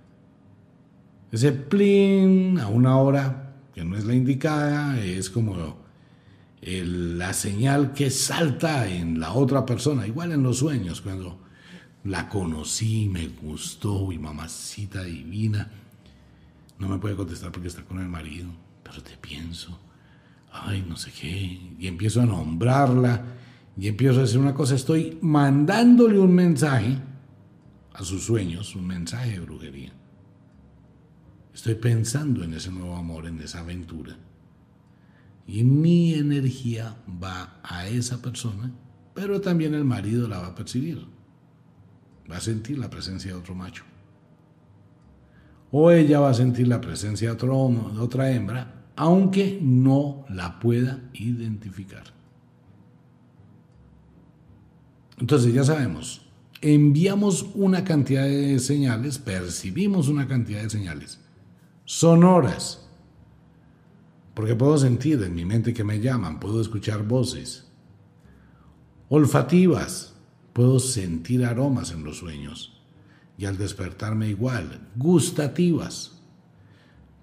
[1.32, 5.78] Ese plin a una hora que no es la indicada, es como
[6.62, 11.40] la señal que salta en la otra persona, igual en los sueños, cuando
[12.04, 15.72] la conocí, me gustó y mamacita divina
[16.80, 18.50] no me puede contestar porque está con el marido,
[18.82, 19.80] pero te pienso,
[20.52, 23.24] ay, no sé qué, y empiezo a nombrarla,
[23.78, 26.98] y empiezo a hacer una cosa, estoy mandándole un mensaje
[27.94, 29.94] a sus sueños, un mensaje de brujería.
[31.54, 34.16] Estoy pensando en ese nuevo amor, en esa aventura.
[35.48, 38.72] Y mi energía va a esa persona,
[39.14, 41.06] pero también el marido la va a percibir.
[42.32, 43.84] Va a sentir la presencia de otro macho
[45.72, 52.04] o ella va a sentir la presencia de, otra hembra, aunque no la pueda identificar.
[55.18, 56.24] Entonces ya sabemos,
[56.62, 61.20] enviamos una cantidad de señales, percibimos una cantidad de señales
[61.92, 62.88] sonoras,
[64.34, 67.70] porque puedo sentir en mi mente que me llaman, puedo escuchar voces,
[69.10, 70.16] olfativas,
[70.54, 72.82] puedo sentir aromas en los sueños
[73.38, 76.24] y al despertarme igual, gustativas.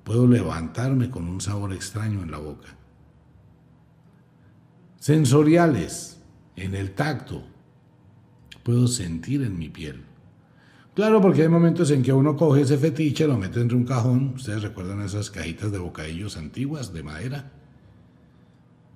[0.04, 2.68] Puedo levantarme con un sabor extraño en la boca.
[4.98, 6.20] Sensoriales,
[6.56, 7.42] en el tacto.
[8.62, 10.07] Puedo sentir en mi piel.
[10.98, 14.32] Claro, porque hay momentos en que uno coge ese fetiche, lo mete entre un cajón.
[14.34, 17.52] Ustedes recuerdan esas cajitas de bocadillos antiguas de madera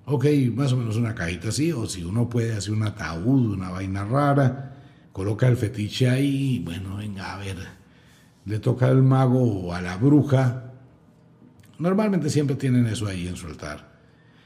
[0.03, 3.69] Ok, más o menos una cajita así, o si uno puede hacer un ataúd, una
[3.69, 4.81] vaina rara,
[5.13, 7.55] coloca el fetiche ahí, bueno, venga, a ver,
[8.47, 10.73] le toca al mago o a la bruja.
[11.79, 13.93] Normalmente siempre tienen eso ahí en su altar.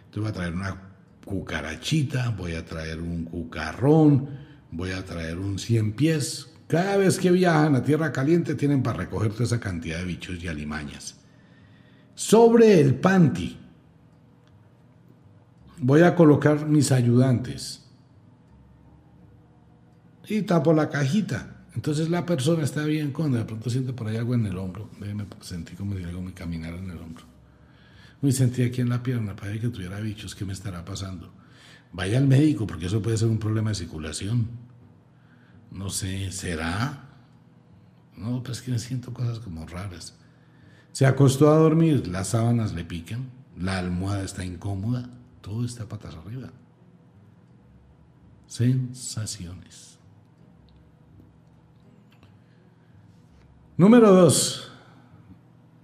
[0.05, 0.81] Entonces voy a traer una
[1.25, 4.29] cucarachita, voy a traer un cucarrón,
[4.69, 6.53] voy a traer un cien pies.
[6.67, 10.43] Cada vez que viajan a tierra caliente tienen para recoger toda esa cantidad de bichos
[10.43, 11.15] y alimañas.
[12.13, 13.57] Sobre el panty
[15.79, 17.85] voy a colocar mis ayudantes
[20.27, 21.53] y tapo la cajita.
[21.73, 24.89] Entonces la persona está bien cuando de pronto siente por ahí algo en el hombro.
[24.99, 27.23] Me sentí como si algo me caminara en el hombro.
[28.21, 31.31] Me sentí aquí en la pierna, para que tuviera bichos, ¿qué me estará pasando?
[31.93, 34.47] Vaya al médico, porque eso puede ser un problema de circulación.
[35.71, 37.09] No sé, ¿será?
[38.15, 40.15] No, pues que me siento cosas como raras.
[40.91, 45.09] Se acostó a dormir, las sábanas le pican, la almohada está incómoda,
[45.41, 46.51] todo está patas arriba.
[48.47, 49.99] Sensaciones.
[53.77, 54.71] Número dos.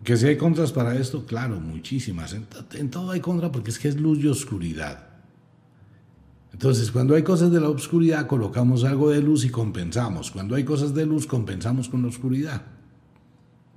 [0.04, 2.34] Que si hay contras para esto, claro, muchísimas.
[2.34, 5.12] En, todo hay contra porque es que es luz y oscuridad.
[6.54, 10.30] Entonces, cuando hay cosas de la oscuridad, colocamos algo de luz y compensamos.
[10.32, 12.62] Cuando hay cosas de luz, compensamos con la oscuridad.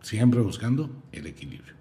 [0.03, 1.74] Siempre buscando el equilibrio.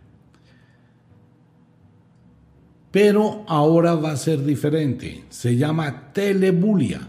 [2.91, 5.25] Pero ahora va a ser diferente.
[5.29, 7.01] Se llama telebulia.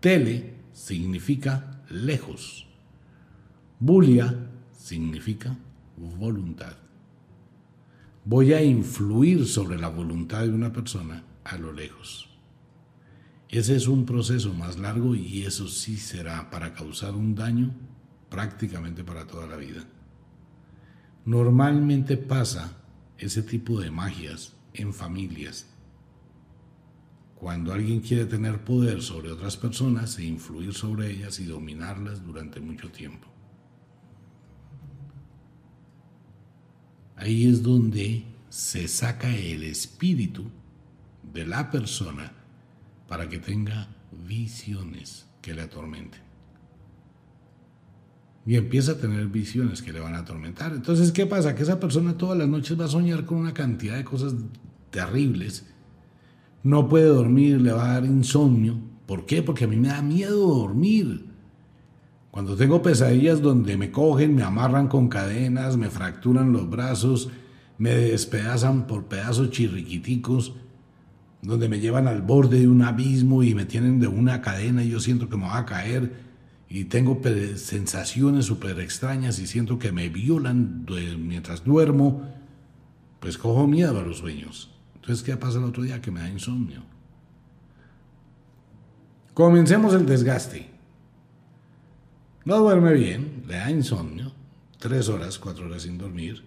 [0.00, 2.66] Tele significa lejos.
[3.78, 4.34] Bulia
[4.72, 5.54] significa
[5.96, 6.72] voluntad.
[8.24, 12.33] Voy a influir sobre la voluntad de una persona a lo lejos.
[13.48, 17.72] Ese es un proceso más largo y eso sí será para causar un daño
[18.28, 19.84] prácticamente para toda la vida.
[21.24, 22.76] Normalmente pasa
[23.16, 25.66] ese tipo de magias en familias.
[27.36, 32.60] Cuando alguien quiere tener poder sobre otras personas e influir sobre ellas y dominarlas durante
[32.60, 33.28] mucho tiempo.
[37.16, 40.50] Ahí es donde se saca el espíritu
[41.32, 42.32] de la persona
[43.08, 43.88] para que tenga
[44.26, 46.20] visiones que le atormenten.
[48.46, 50.72] Y empieza a tener visiones que le van a atormentar.
[50.72, 51.54] Entonces, ¿qué pasa?
[51.54, 54.34] Que esa persona todas las noches va a soñar con una cantidad de cosas
[54.90, 55.66] terribles.
[56.62, 58.78] No puede dormir, le va a dar insomnio.
[59.06, 59.42] ¿Por qué?
[59.42, 61.26] Porque a mí me da miedo dormir.
[62.30, 67.30] Cuando tengo pesadillas donde me cogen, me amarran con cadenas, me fracturan los brazos,
[67.78, 70.54] me despedazan por pedazos chirriquiticos,
[71.44, 74.88] donde me llevan al borde de un abismo y me tienen de una cadena y
[74.88, 76.24] yo siento que me va a caer
[76.68, 77.20] y tengo
[77.56, 80.86] sensaciones súper extrañas y siento que me violan
[81.18, 82.22] mientras duermo,
[83.20, 84.70] pues cojo miedo a los sueños.
[84.94, 86.00] Entonces, ¿qué pasa el otro día?
[86.00, 86.82] Que me da insomnio.
[89.34, 90.70] Comencemos el desgaste.
[92.44, 94.32] No duerme bien, le da insomnio,
[94.78, 96.42] tres horas, cuatro horas sin dormir,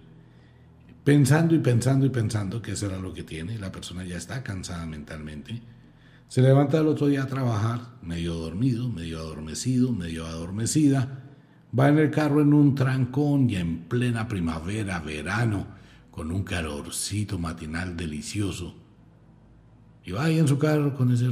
[1.07, 4.43] pensando y pensando y pensando que eso era lo que tiene, la persona ya está
[4.43, 5.61] cansada mentalmente
[6.27, 11.23] se levanta el otro día a trabajar, medio dormido, medio adormecido, medio adormecida.
[11.77, 15.67] Va en el carro en un trancón y en plena primavera, verano,
[16.11, 18.75] con un calorcito matinal delicioso.
[20.03, 21.27] Y va ahí en su carro con ese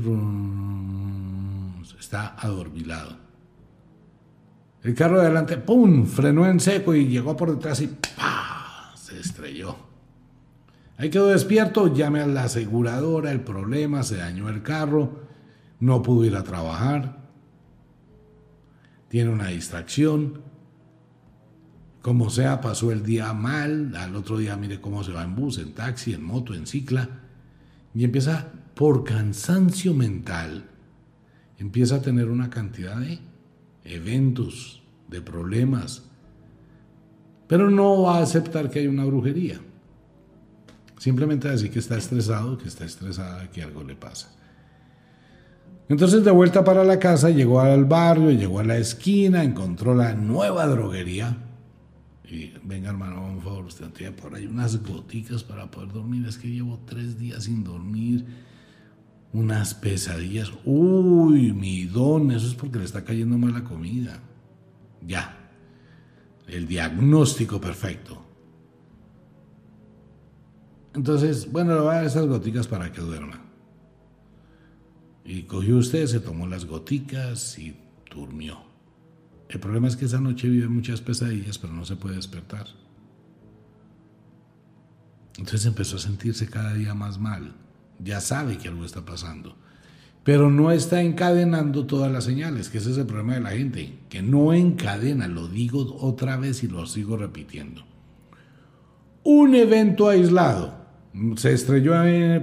[2.00, 3.18] está adormilado.
[4.82, 8.45] El carro de adelante, ¡pum!, frenó en seco y llegó por detrás y ¡pah!
[9.20, 9.76] Estrelló.
[10.98, 15.20] Ahí quedó despierto, llame a la aseguradora, el problema, se dañó el carro,
[15.80, 17.26] no pudo ir a trabajar,
[19.10, 20.42] tiene una distracción,
[22.02, 25.58] como sea, pasó el día mal, al otro día mire cómo se va en bus,
[25.58, 27.10] en taxi, en moto, en cicla,
[27.94, 30.70] y empieza por cansancio mental,
[31.58, 33.20] empieza a tener una cantidad de
[33.84, 36.10] eventos, de problemas,
[37.48, 39.60] pero no va a aceptar que hay una brujería.
[40.98, 44.32] Simplemente decir que está estresado, que está estresada, que algo le pasa.
[45.88, 50.16] Entonces de vuelta para la casa, llegó al barrio, llegó a la esquina, encontró la
[50.16, 51.38] nueva droguería.
[52.28, 56.26] Y venga hermano, por favor, usted tiene por ahí unas goticas para poder dormir.
[56.28, 58.26] Es que llevo tres días sin dormir.
[59.32, 60.52] Unas pesadillas.
[60.64, 64.22] Uy, mi don, eso es porque le está cayendo mal la comida.
[65.06, 65.45] Ya.
[66.48, 68.24] El diagnóstico perfecto.
[70.94, 73.42] Entonces, bueno, le voy a dar esas goticas para que duerma.
[75.26, 77.76] Y cogió usted, se tomó las goticas y
[78.14, 78.60] durmió.
[79.50, 82.68] El problema es que esa noche vive muchas pesadillas, pero no se puede despertar.
[85.38, 87.56] Entonces empezó a sentirse cada día más mal.
[88.00, 89.56] ya sabe que algo está pasando,
[90.26, 94.00] pero no está encadenando todas las señales, que ese es el problema de la gente,
[94.10, 97.84] que no encadena, lo digo otra vez y lo sigo repitiendo.
[99.24, 100.74] Un evento aislado,
[101.36, 101.94] se estrelló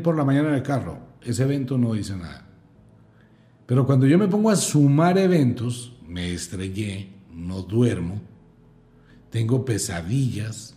[0.01, 2.47] por la mañana en el carro, ese evento no dice nada.
[3.67, 8.21] Pero cuando yo me pongo a sumar eventos, me estrellé, no duermo,
[9.31, 10.77] tengo pesadillas,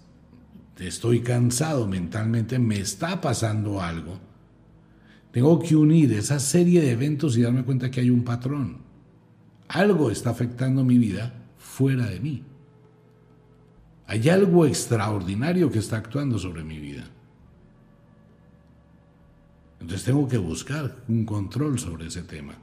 [0.80, 4.25] estoy cansado mentalmente, me está pasando algo.
[5.36, 8.78] Tengo que unir esa serie de eventos y darme cuenta que hay un patrón.
[9.68, 12.42] Algo está afectando mi vida fuera de mí.
[14.08, 17.04] Hay algo extraordinario que está actuando sobre mi vida.
[19.82, 22.54] Entonces tengo que buscar un control sobre ese tema.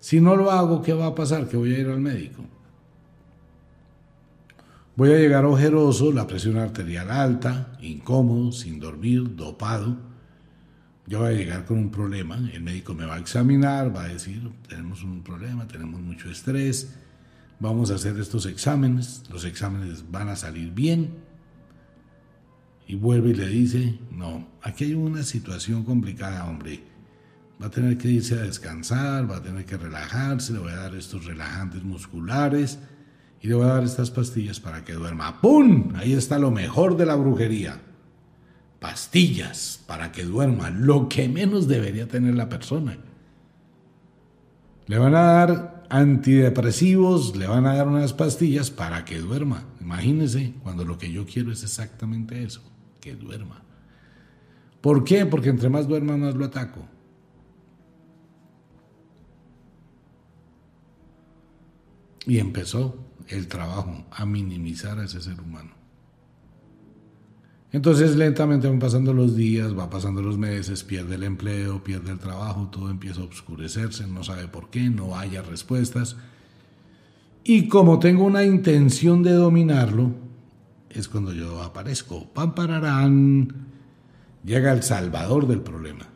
[0.00, 1.48] Si no lo hago, ¿qué va a pasar?
[1.48, 2.44] Que voy a ir al médico.
[4.96, 10.09] Voy a llegar ojeroso, la presión arterial alta, incómodo, sin dormir, dopado.
[11.06, 14.08] Yo voy a llegar con un problema, el médico me va a examinar, va a
[14.08, 16.94] decir, tenemos un problema, tenemos mucho estrés,
[17.58, 21.30] vamos a hacer estos exámenes, los exámenes van a salir bien.
[22.86, 26.82] Y vuelve y le dice, no, aquí hay una situación complicada, hombre.
[27.62, 30.76] Va a tener que irse a descansar, va a tener que relajarse, le voy a
[30.76, 32.78] dar estos relajantes musculares
[33.40, 35.40] y le voy a dar estas pastillas para que duerma.
[35.40, 35.92] ¡Pum!
[35.96, 37.80] Ahí está lo mejor de la brujería.
[38.80, 42.98] Pastillas para que duerma, lo que menos debería tener la persona.
[44.86, 49.64] Le van a dar antidepresivos, le van a dar unas pastillas para que duerma.
[49.80, 52.62] Imagínense cuando lo que yo quiero es exactamente eso,
[53.00, 53.62] que duerma.
[54.80, 55.26] ¿Por qué?
[55.26, 56.80] Porque entre más duerma, más lo ataco.
[62.26, 62.96] Y empezó
[63.28, 65.79] el trabajo, a minimizar a ese ser humano.
[67.72, 72.18] Entonces lentamente van pasando los días, va pasando los meses, pierde el empleo, pierde el
[72.18, 76.16] trabajo, todo empieza a oscurecerse, no sabe por qué, no haya respuestas.
[77.44, 80.10] Y como tengo una intención de dominarlo,
[80.90, 82.26] es cuando yo aparezco.
[82.32, 83.66] Pam, pararán.
[84.44, 86.06] Llega el salvador del problema.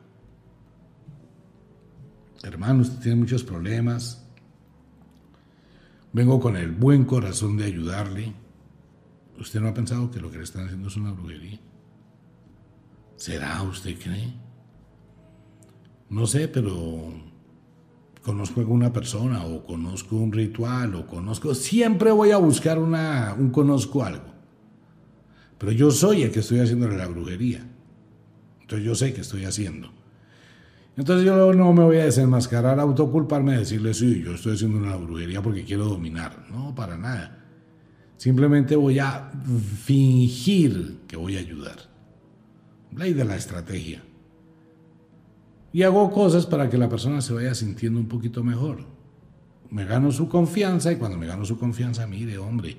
[2.43, 4.25] Hermano, usted tiene muchos problemas,
[6.15, 8.33] Vengo con el buen corazón de ayudarle.
[9.39, 11.59] ¿Usted no ha pensado que lo que le están haciendo es una brujería?
[13.17, 14.33] ¿Será usted cree?
[16.11, 17.13] No sé, pero
[18.23, 21.55] conozco a alguna persona o conozco un ritual o conozco...
[21.55, 24.33] Siempre voy a buscar una, un conozco algo.
[25.59, 27.67] Pero yo soy el que estoy haciéndole la brujería.
[28.61, 29.91] Entonces yo sé qué estoy haciendo.
[30.97, 35.43] Entonces yo no me voy a desenmascarar, autoculparme, decirle, sí, yo estoy haciendo una brujería
[35.43, 36.47] porque quiero dominar.
[36.51, 37.44] No, para nada.
[38.25, 39.31] Simplemente voy a
[39.85, 41.77] fingir que voy a ayudar.
[42.97, 44.03] Ley de la estrategia.
[45.75, 48.79] Y hago cosas para que la persona se vaya sintiendo un poquito mejor.
[49.69, 52.79] Me gano su confianza y cuando me gano su confianza, mire, hombre,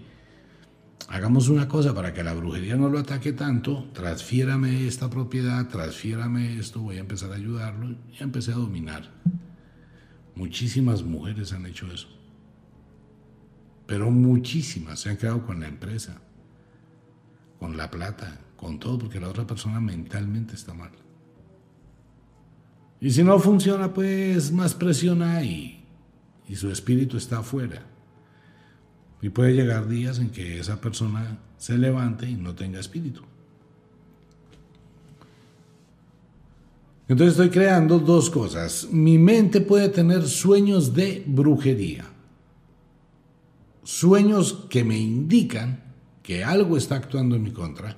[1.09, 6.57] hagamos una cosa para que la brujería no lo ataque tanto, transfiérame esta propiedad, transfiérame
[6.57, 9.11] esto, voy a empezar a ayudarlo y empecé a dominar.
[10.33, 12.24] Muchísimas mujeres han hecho eso.
[13.85, 16.21] Pero muchísimas se han quedado con la empresa,
[17.59, 20.91] con la plata, con todo, porque la otra persona mentalmente está mal.
[22.99, 25.83] Y si no funciona, pues más presión hay
[26.47, 27.83] y su espíritu está afuera.
[29.21, 33.21] Y puede llegar días en que esa persona se levante y no tenga espíritu.
[37.07, 38.87] Entonces estoy creando dos cosas.
[38.91, 42.05] Mi mente puede tener sueños de brujería.
[43.85, 45.83] Sueños que me indican
[46.23, 47.95] que algo está actuando en mi contra,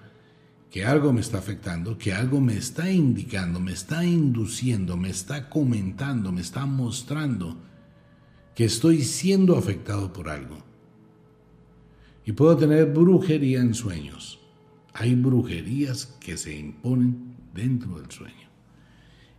[0.70, 5.50] que algo me está afectando, que algo me está indicando, me está induciendo, me está
[5.50, 7.56] comentando, me está mostrando
[8.54, 10.58] que estoy siendo afectado por algo.
[12.26, 14.42] Y puedo tener brujería en sueños.
[14.94, 18.50] Hay brujerías que se imponen dentro del sueño.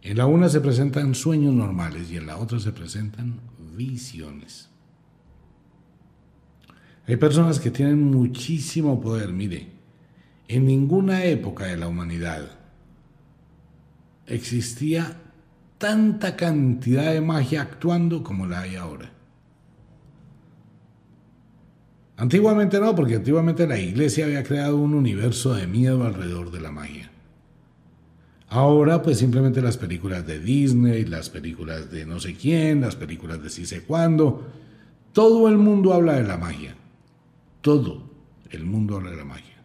[0.01, 3.39] En la una se presentan sueños normales y en la otra se presentan
[3.77, 4.68] visiones.
[7.09, 9.33] Hay personas que tienen muchísimo poder.
[9.33, 9.67] Mire,
[10.47, 12.51] en ninguna época de la humanidad
[14.27, 15.17] existía
[15.79, 19.11] tanta cantidad de magia actuando como la hay ahora.
[22.19, 26.73] Antiguamente no, porque antiguamente la iglesia había creado un universo de miedo alrededor de la
[26.73, 27.11] magia.
[28.51, 33.43] Ahora pues simplemente las películas de Disney, las películas de no sé quién, las películas
[33.43, 34.47] de sí sé cuándo,
[35.13, 36.78] todo el mundo habla de la magia.
[37.61, 38.11] Todo
[38.51, 39.59] el mundo habla de la magia.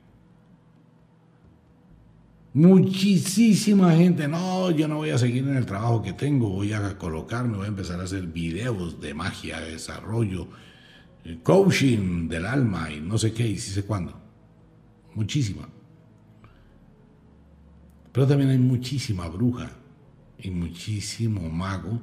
[2.54, 7.00] Muchísima gente, no, yo no voy a seguir en el trabajo que tengo, voy a
[7.00, 10.48] colocarme, voy a empezar a hacer videos de magia, de desarrollo,
[11.26, 14.14] eh, coaching del alma y no sé qué, y sí sé cuándo.
[15.16, 15.68] Muchísima.
[18.12, 19.72] Pero también hay muchísima bruja
[20.38, 22.00] y muchísimo mago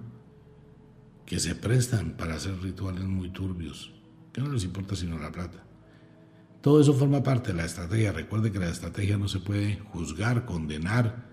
[1.27, 3.93] que se prestan para hacer rituales muy turbios,
[4.33, 5.70] que no les importa sino la plata.
[6.61, 8.13] Todo eso forma parte de la estrategia.
[8.13, 11.27] Recuerde que la estrategia no se puede juzgar, condenar,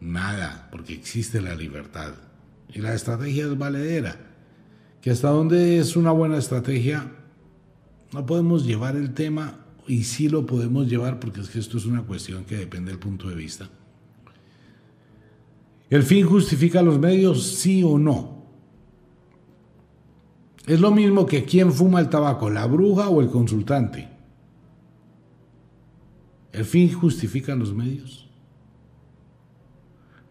[0.00, 2.14] nada, porque existe la libertad.
[2.72, 4.16] Y la estrategia es valedera.
[5.00, 7.12] Que hasta donde es una buena estrategia,
[8.12, 11.86] no podemos llevar el tema, y sí lo podemos llevar, porque es que esto es
[11.86, 13.68] una cuestión que depende del punto de vista.
[15.88, 18.44] ¿El fin justifica los medios, sí o no?
[20.66, 24.15] Es lo mismo que quién fuma el tabaco, la bruja o el consultante.
[26.56, 28.26] ¿El fin justifica los medios?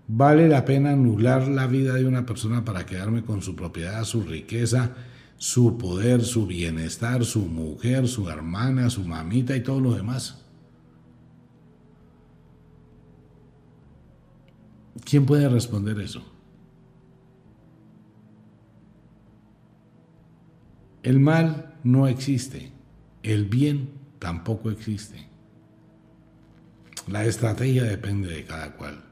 [0.07, 4.23] ¿Vale la pena anular la vida de una persona para quedarme con su propiedad, su
[4.23, 4.95] riqueza,
[5.38, 10.43] su poder, su bienestar, su mujer, su hermana, su mamita y todo lo demás?
[15.03, 16.23] ¿Quién puede responder eso?
[21.03, 22.71] El mal no existe,
[23.21, 25.34] el bien tampoco existe.
[27.07, 29.03] La estrategia depende de cada cual.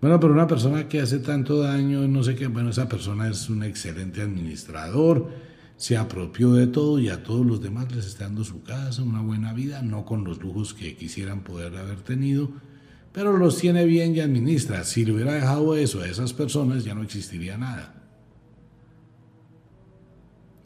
[0.00, 3.48] Bueno, pero una persona que hace tanto daño, no sé qué, bueno, esa persona es
[3.48, 5.30] un excelente administrador,
[5.76, 9.20] se apropió de todo y a todos los demás les está dando su casa, una
[9.20, 12.50] buena vida, no con los lujos que quisieran poder haber tenido,
[13.12, 14.84] pero los tiene bien y administra.
[14.84, 17.94] Si le hubiera dejado eso a esas personas, ya no existiría nada.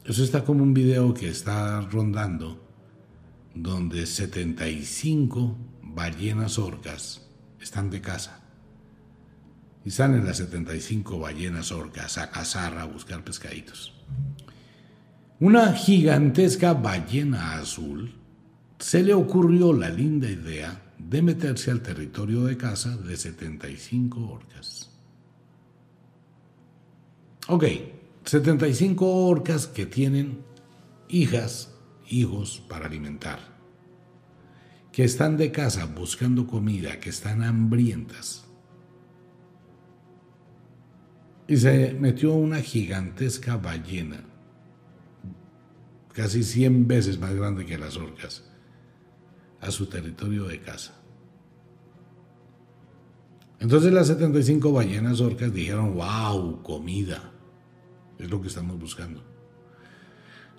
[0.03, 2.61] Eso está como un video que está rondando,
[3.53, 7.21] donde 75 ballenas orcas
[7.59, 8.39] están de caza.
[9.83, 13.93] Y salen las 75 ballenas orcas a cazar, a buscar pescaditos.
[15.39, 18.13] Una gigantesca ballena azul
[18.77, 24.89] se le ocurrió la linda idea de meterse al territorio de caza de 75 orcas.
[27.47, 27.65] Ok,
[28.23, 30.43] 75 orcas que tienen
[31.09, 31.73] hijas,
[32.07, 33.50] hijos para alimentar
[34.91, 38.45] que están de casa buscando comida, que están hambrientas.
[41.47, 44.23] Y se metió una gigantesca ballena,
[46.13, 48.49] casi 100 veces más grande que las orcas,
[49.59, 50.93] a su territorio de casa.
[53.59, 57.31] Entonces las 75 ballenas orcas dijeron, wow, comida,
[58.17, 59.23] es lo que estamos buscando.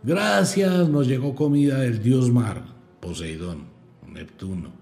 [0.05, 2.65] Gracias, nos llegó comida del dios mar,
[3.01, 3.72] Poseidón.
[4.13, 4.73] Neptuno.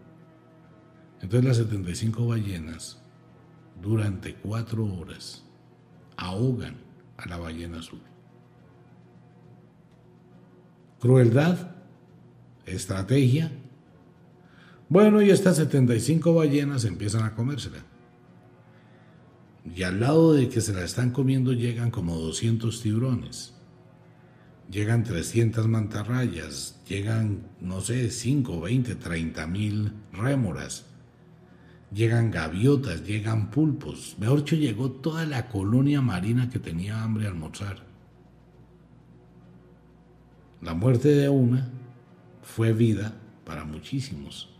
[1.21, 3.01] Entonces las 75 ballenas
[3.81, 5.45] durante cuatro horas
[6.17, 6.77] ahogan
[7.17, 8.01] a la ballena azul.
[11.01, 11.71] Crueldad,
[12.67, 13.53] estrategia.
[14.89, 17.85] Bueno, y estas 75 ballenas empiezan a comérsela.
[19.75, 23.60] Y al lado de que se la están comiendo llegan como 200 tiburones
[24.71, 30.87] llegan 300 mantarrayas, llegan, no sé, 5, 20, 30 mil rémoras,
[31.93, 34.17] llegan gaviotas, llegan pulpos.
[34.19, 37.85] Mejor dicho, llegó toda la colonia marina que tenía hambre a almorzar.
[40.63, 41.69] La muerte de una
[42.43, 43.15] fue vida
[43.45, 44.51] para muchísimos.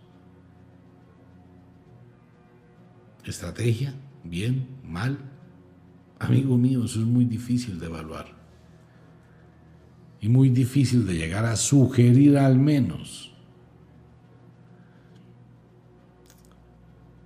[3.25, 3.95] Estrategia,
[4.25, 5.19] bien, mal.
[6.19, 8.40] Amigo mío, eso es muy difícil de evaluar
[10.21, 13.33] y muy difícil de llegar a sugerir al menos.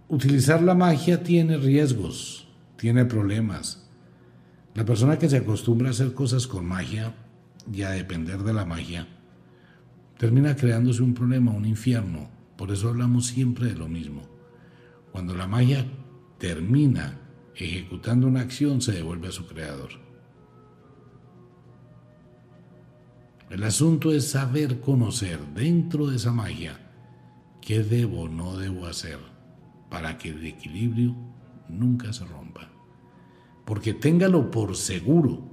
[0.08, 3.90] Utilizar la magia tiene riesgos, tiene problemas.
[4.74, 7.14] La persona que se acostumbra a hacer cosas con magia
[7.72, 9.08] y a depender de la magia,
[10.18, 12.28] termina creándose un problema, un infierno.
[12.56, 14.22] Por eso hablamos siempre de lo mismo.
[15.10, 15.84] Cuando la magia
[16.38, 17.20] termina
[17.56, 20.03] ejecutando una acción, se devuelve a su creador.
[23.54, 26.76] El asunto es saber conocer dentro de esa magia
[27.60, 29.20] qué debo o no debo hacer
[29.88, 31.14] para que el equilibrio
[31.68, 32.68] nunca se rompa.
[33.64, 35.44] Porque téngalo por seguro.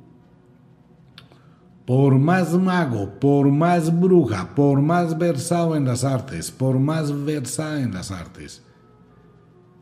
[1.85, 7.81] Por más mago, por más bruja, por más versado en las artes, por más versada
[7.81, 8.63] en las artes,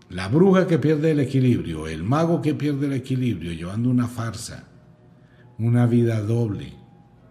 [0.09, 4.67] la bruja que pierde el equilibrio, el mago que pierde el equilibrio llevando una farsa,
[5.57, 6.78] una vida doble,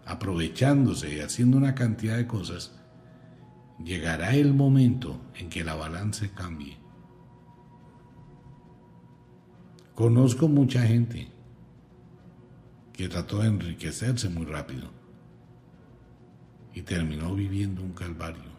[0.09, 2.75] aprovechándose y haciendo una cantidad de cosas,
[3.85, 6.79] llegará el momento en que la balance cambie.
[9.95, 11.29] Conozco mucha gente
[12.95, 14.89] que trató de enriquecerse muy rápido
[16.73, 18.59] y terminó viviendo un calvario.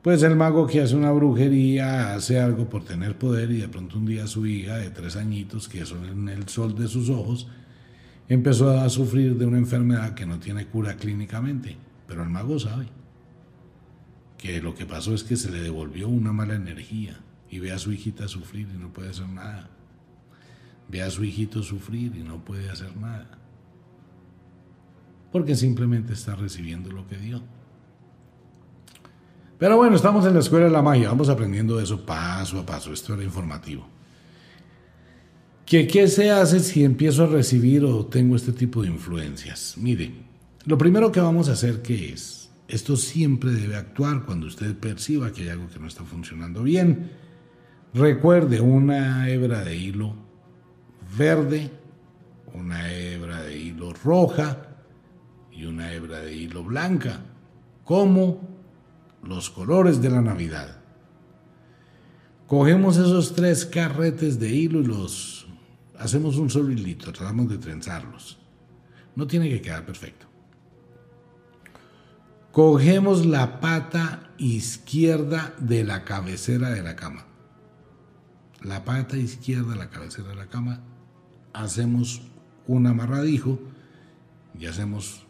[0.00, 3.98] Pues el mago que hace una brujería hace algo por tener poder y de pronto
[3.98, 7.48] un día su hija de tres añitos, que son el sol de sus ojos,
[8.28, 12.86] empezó a sufrir de una enfermedad que no tiene cura clínicamente, pero el mago sabe
[14.38, 17.20] que lo que pasó es que se le devolvió una mala energía
[17.50, 19.70] y ve a su hijita sufrir y no puede hacer nada.
[20.88, 23.38] Ve a su hijito sufrir y no puede hacer nada.
[25.32, 27.42] Porque simplemente está recibiendo lo que dio.
[29.58, 32.92] Pero bueno, estamos en la escuela de la magia, vamos aprendiendo eso paso a paso.
[32.92, 33.86] Esto era informativo.
[35.66, 39.74] ¿Qué, ¿Qué se hace si empiezo a recibir o tengo este tipo de influencias?
[39.78, 40.12] Mire,
[40.66, 42.50] lo primero que vamos a hacer, ¿qué es?
[42.68, 47.10] Esto siempre debe actuar cuando usted perciba que hay algo que no está funcionando bien.
[47.94, 50.14] Recuerde una hebra de hilo
[51.16, 51.70] verde,
[52.52, 54.76] una hebra de hilo roja
[55.52, 57.20] y una hebra de hilo blanca,
[57.84, 58.40] como
[59.22, 60.78] los colores de la Navidad.
[62.46, 65.43] Cogemos esos tres carretes de hilo y los
[65.98, 68.38] hacemos un solo hilito, tratamos de trenzarlos.
[69.16, 70.26] No tiene que quedar perfecto.
[72.52, 77.26] Cogemos la pata izquierda de la cabecera de la cama.
[78.62, 80.80] La pata izquierda de la cabecera de la cama.
[81.52, 82.22] Hacemos
[82.66, 83.58] un amarradijo
[84.58, 85.26] y hacemos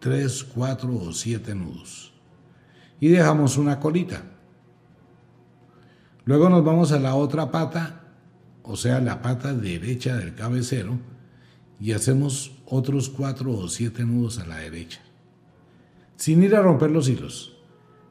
[0.00, 2.12] tres, cuatro o siete nudos.
[3.00, 4.22] Y dejamos una colita.
[6.24, 8.01] Luego nos vamos a la otra pata
[8.62, 10.98] o sea, la pata derecha del cabecero,
[11.80, 15.00] y hacemos otros cuatro o siete nudos a la derecha.
[16.16, 17.56] Sin ir a romper los hilos.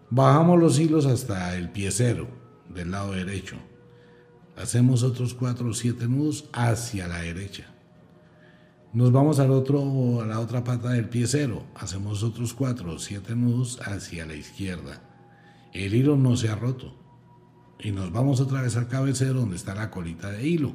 [0.09, 2.27] Bajamos los hilos hasta el piecero
[2.67, 3.55] del lado derecho.
[4.57, 7.67] Hacemos otros cuatro o siete nudos hacia la derecha.
[8.91, 11.63] Nos vamos al otro, a la otra pata del piecero.
[11.75, 15.01] Hacemos otros cuatro o siete nudos hacia la izquierda.
[15.71, 17.00] El hilo no se ha roto
[17.83, 20.73] y nos vamos otra vez al cabecero donde está la colita de hilo.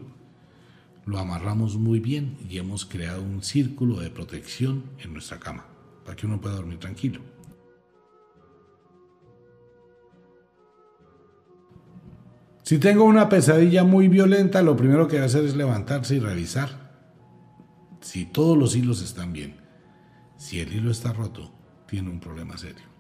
[1.05, 5.67] Lo amarramos muy bien y hemos creado un círculo de protección en nuestra cama
[6.05, 7.21] para que uno pueda dormir tranquilo.
[12.65, 16.19] Si tengo una pesadilla muy violenta, lo primero que voy a hacer es levantarse y
[16.19, 16.87] revisar
[18.01, 19.61] si todos los hilos están bien.
[20.37, 21.53] Si el hilo está roto,
[21.87, 22.96] tiene un problema serio.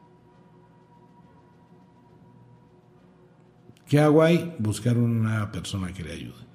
[3.89, 4.55] ¿Qué hago ahí?
[4.59, 6.47] Buscar una persona que le ayude.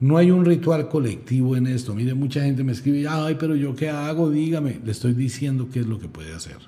[0.00, 1.94] No hay un ritual colectivo en esto.
[1.94, 4.80] Mire, mucha gente me escribe, ay, pero yo qué hago, dígame.
[4.84, 6.58] Le estoy diciendo qué es lo que puede hacer.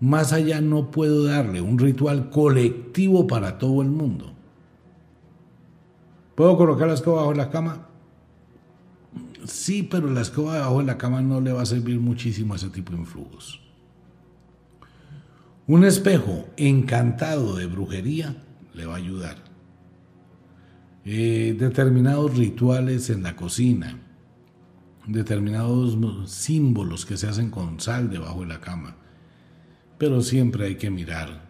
[0.00, 4.32] Más allá no puedo darle un ritual colectivo para todo el mundo.
[6.34, 7.88] ¿Puedo colocar la escoba bajo la cama?
[9.44, 12.56] Sí, pero la escoba debajo de la cama no le va a servir muchísimo a
[12.56, 13.60] ese tipo de influjos.
[15.68, 18.42] Un espejo encantado de brujería
[18.72, 19.36] le va a ayudar.
[21.04, 23.98] Eh, determinados rituales en la cocina,
[25.06, 25.98] determinados
[26.30, 28.96] símbolos que se hacen con sal debajo de la cama.
[29.98, 31.46] Pero siempre hay que mirar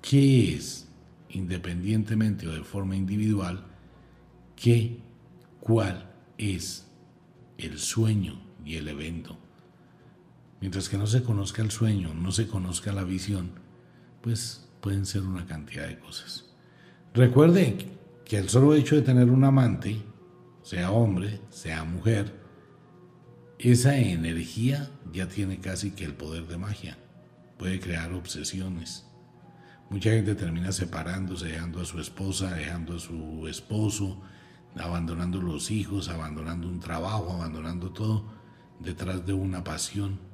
[0.00, 0.88] qué es,
[1.28, 3.66] independientemente o de forma individual,
[4.54, 5.00] qué,
[5.58, 6.86] cuál es
[7.58, 9.41] el sueño y el evento
[10.62, 13.50] Mientras que no se conozca el sueño, no se conozca la visión,
[14.20, 16.54] pues pueden ser una cantidad de cosas.
[17.12, 17.88] Recuerde
[18.24, 20.00] que el solo hecho de tener un amante,
[20.62, 22.40] sea hombre, sea mujer,
[23.58, 26.96] esa energía ya tiene casi que el poder de magia.
[27.58, 29.04] Puede crear obsesiones.
[29.90, 34.22] Mucha gente termina separándose, dejando a su esposa, dejando a su esposo,
[34.76, 38.32] abandonando los hijos, abandonando un trabajo, abandonando todo
[38.78, 40.31] detrás de una pasión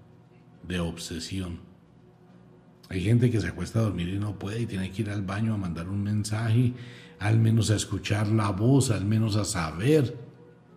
[0.62, 1.60] de obsesión.
[2.88, 5.22] Hay gente que se acuesta a dormir y no puede y tiene que ir al
[5.22, 6.72] baño a mandar un mensaje,
[7.18, 10.16] al menos a escuchar la voz, al menos a saber.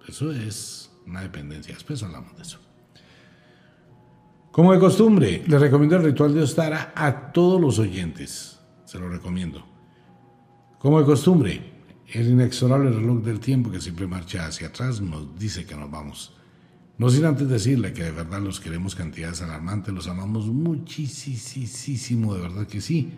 [0.08, 1.74] Eso es una dependencia.
[1.74, 2.60] Después hablamos de eso.
[4.52, 8.60] Como de costumbre, les recomiendo el ritual de Ostara a todos los oyentes.
[8.84, 9.66] Se lo recomiendo.
[10.80, 11.72] Como de costumbre,
[12.08, 16.36] el inexorable reloj del tiempo que siempre marcha hacia atrás nos dice que nos vamos.
[17.02, 22.42] No sin antes decirle que de verdad los queremos cantidades alarmantes, los amamos muchísimo, de
[22.42, 23.10] verdad que sí.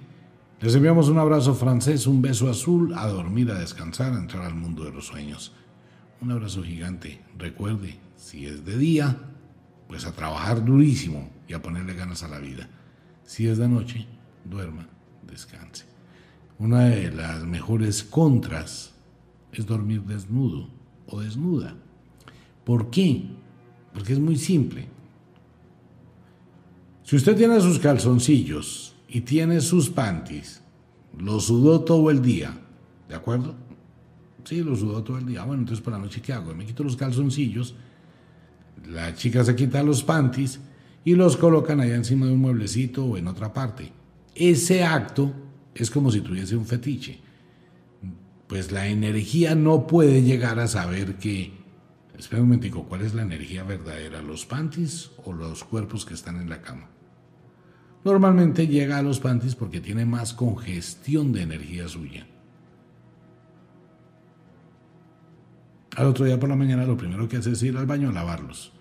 [0.61, 4.55] Les enviamos un abrazo francés, un beso azul, a dormir, a descansar, a entrar al
[4.55, 5.51] mundo de los sueños.
[6.21, 7.19] Un abrazo gigante.
[7.37, 9.17] Recuerde, si es de día,
[9.89, 12.69] pues a trabajar durísimo y a ponerle ganas a la vida.
[13.25, 14.07] Si es de noche,
[14.45, 14.87] duerma,
[15.27, 15.83] descanse.
[16.57, 18.93] Una de las mejores contras
[19.51, 20.69] es dormir desnudo
[21.05, 21.75] o desnuda.
[22.63, 23.42] ¿Por qué?
[23.93, 24.87] Porque es muy simple.
[27.03, 30.61] Si usted tiene sus calzoncillos y tiene sus panties,
[31.17, 32.57] lo sudó todo el día,
[33.07, 33.55] ¿de acuerdo?
[34.45, 35.43] Sí, lo sudó todo el día.
[35.43, 36.53] Bueno, entonces por la noche, ¿qué hago?
[36.53, 37.75] Me quito los calzoncillos,
[38.89, 40.59] la chica se quita los panties
[41.05, 43.91] y los colocan allá encima de un mueblecito o en otra parte.
[44.35, 45.31] Ese acto
[45.75, 47.19] es como si tuviese un fetiche.
[48.47, 51.51] Pues la energía no puede llegar a saber que,
[52.17, 54.21] espera un momentico, ¿cuál es la energía verdadera?
[54.21, 56.89] ¿Los panties o los cuerpos que están en la cama?
[58.03, 62.27] Normalmente llega a los panties porque tiene más congestión de energía suya.
[65.95, 68.13] Al otro día por la mañana lo primero que hace es ir al baño a
[68.13, 68.73] lavarlos.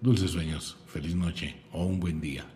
[0.00, 2.46] Dulces sueños, feliz noche o un buen día.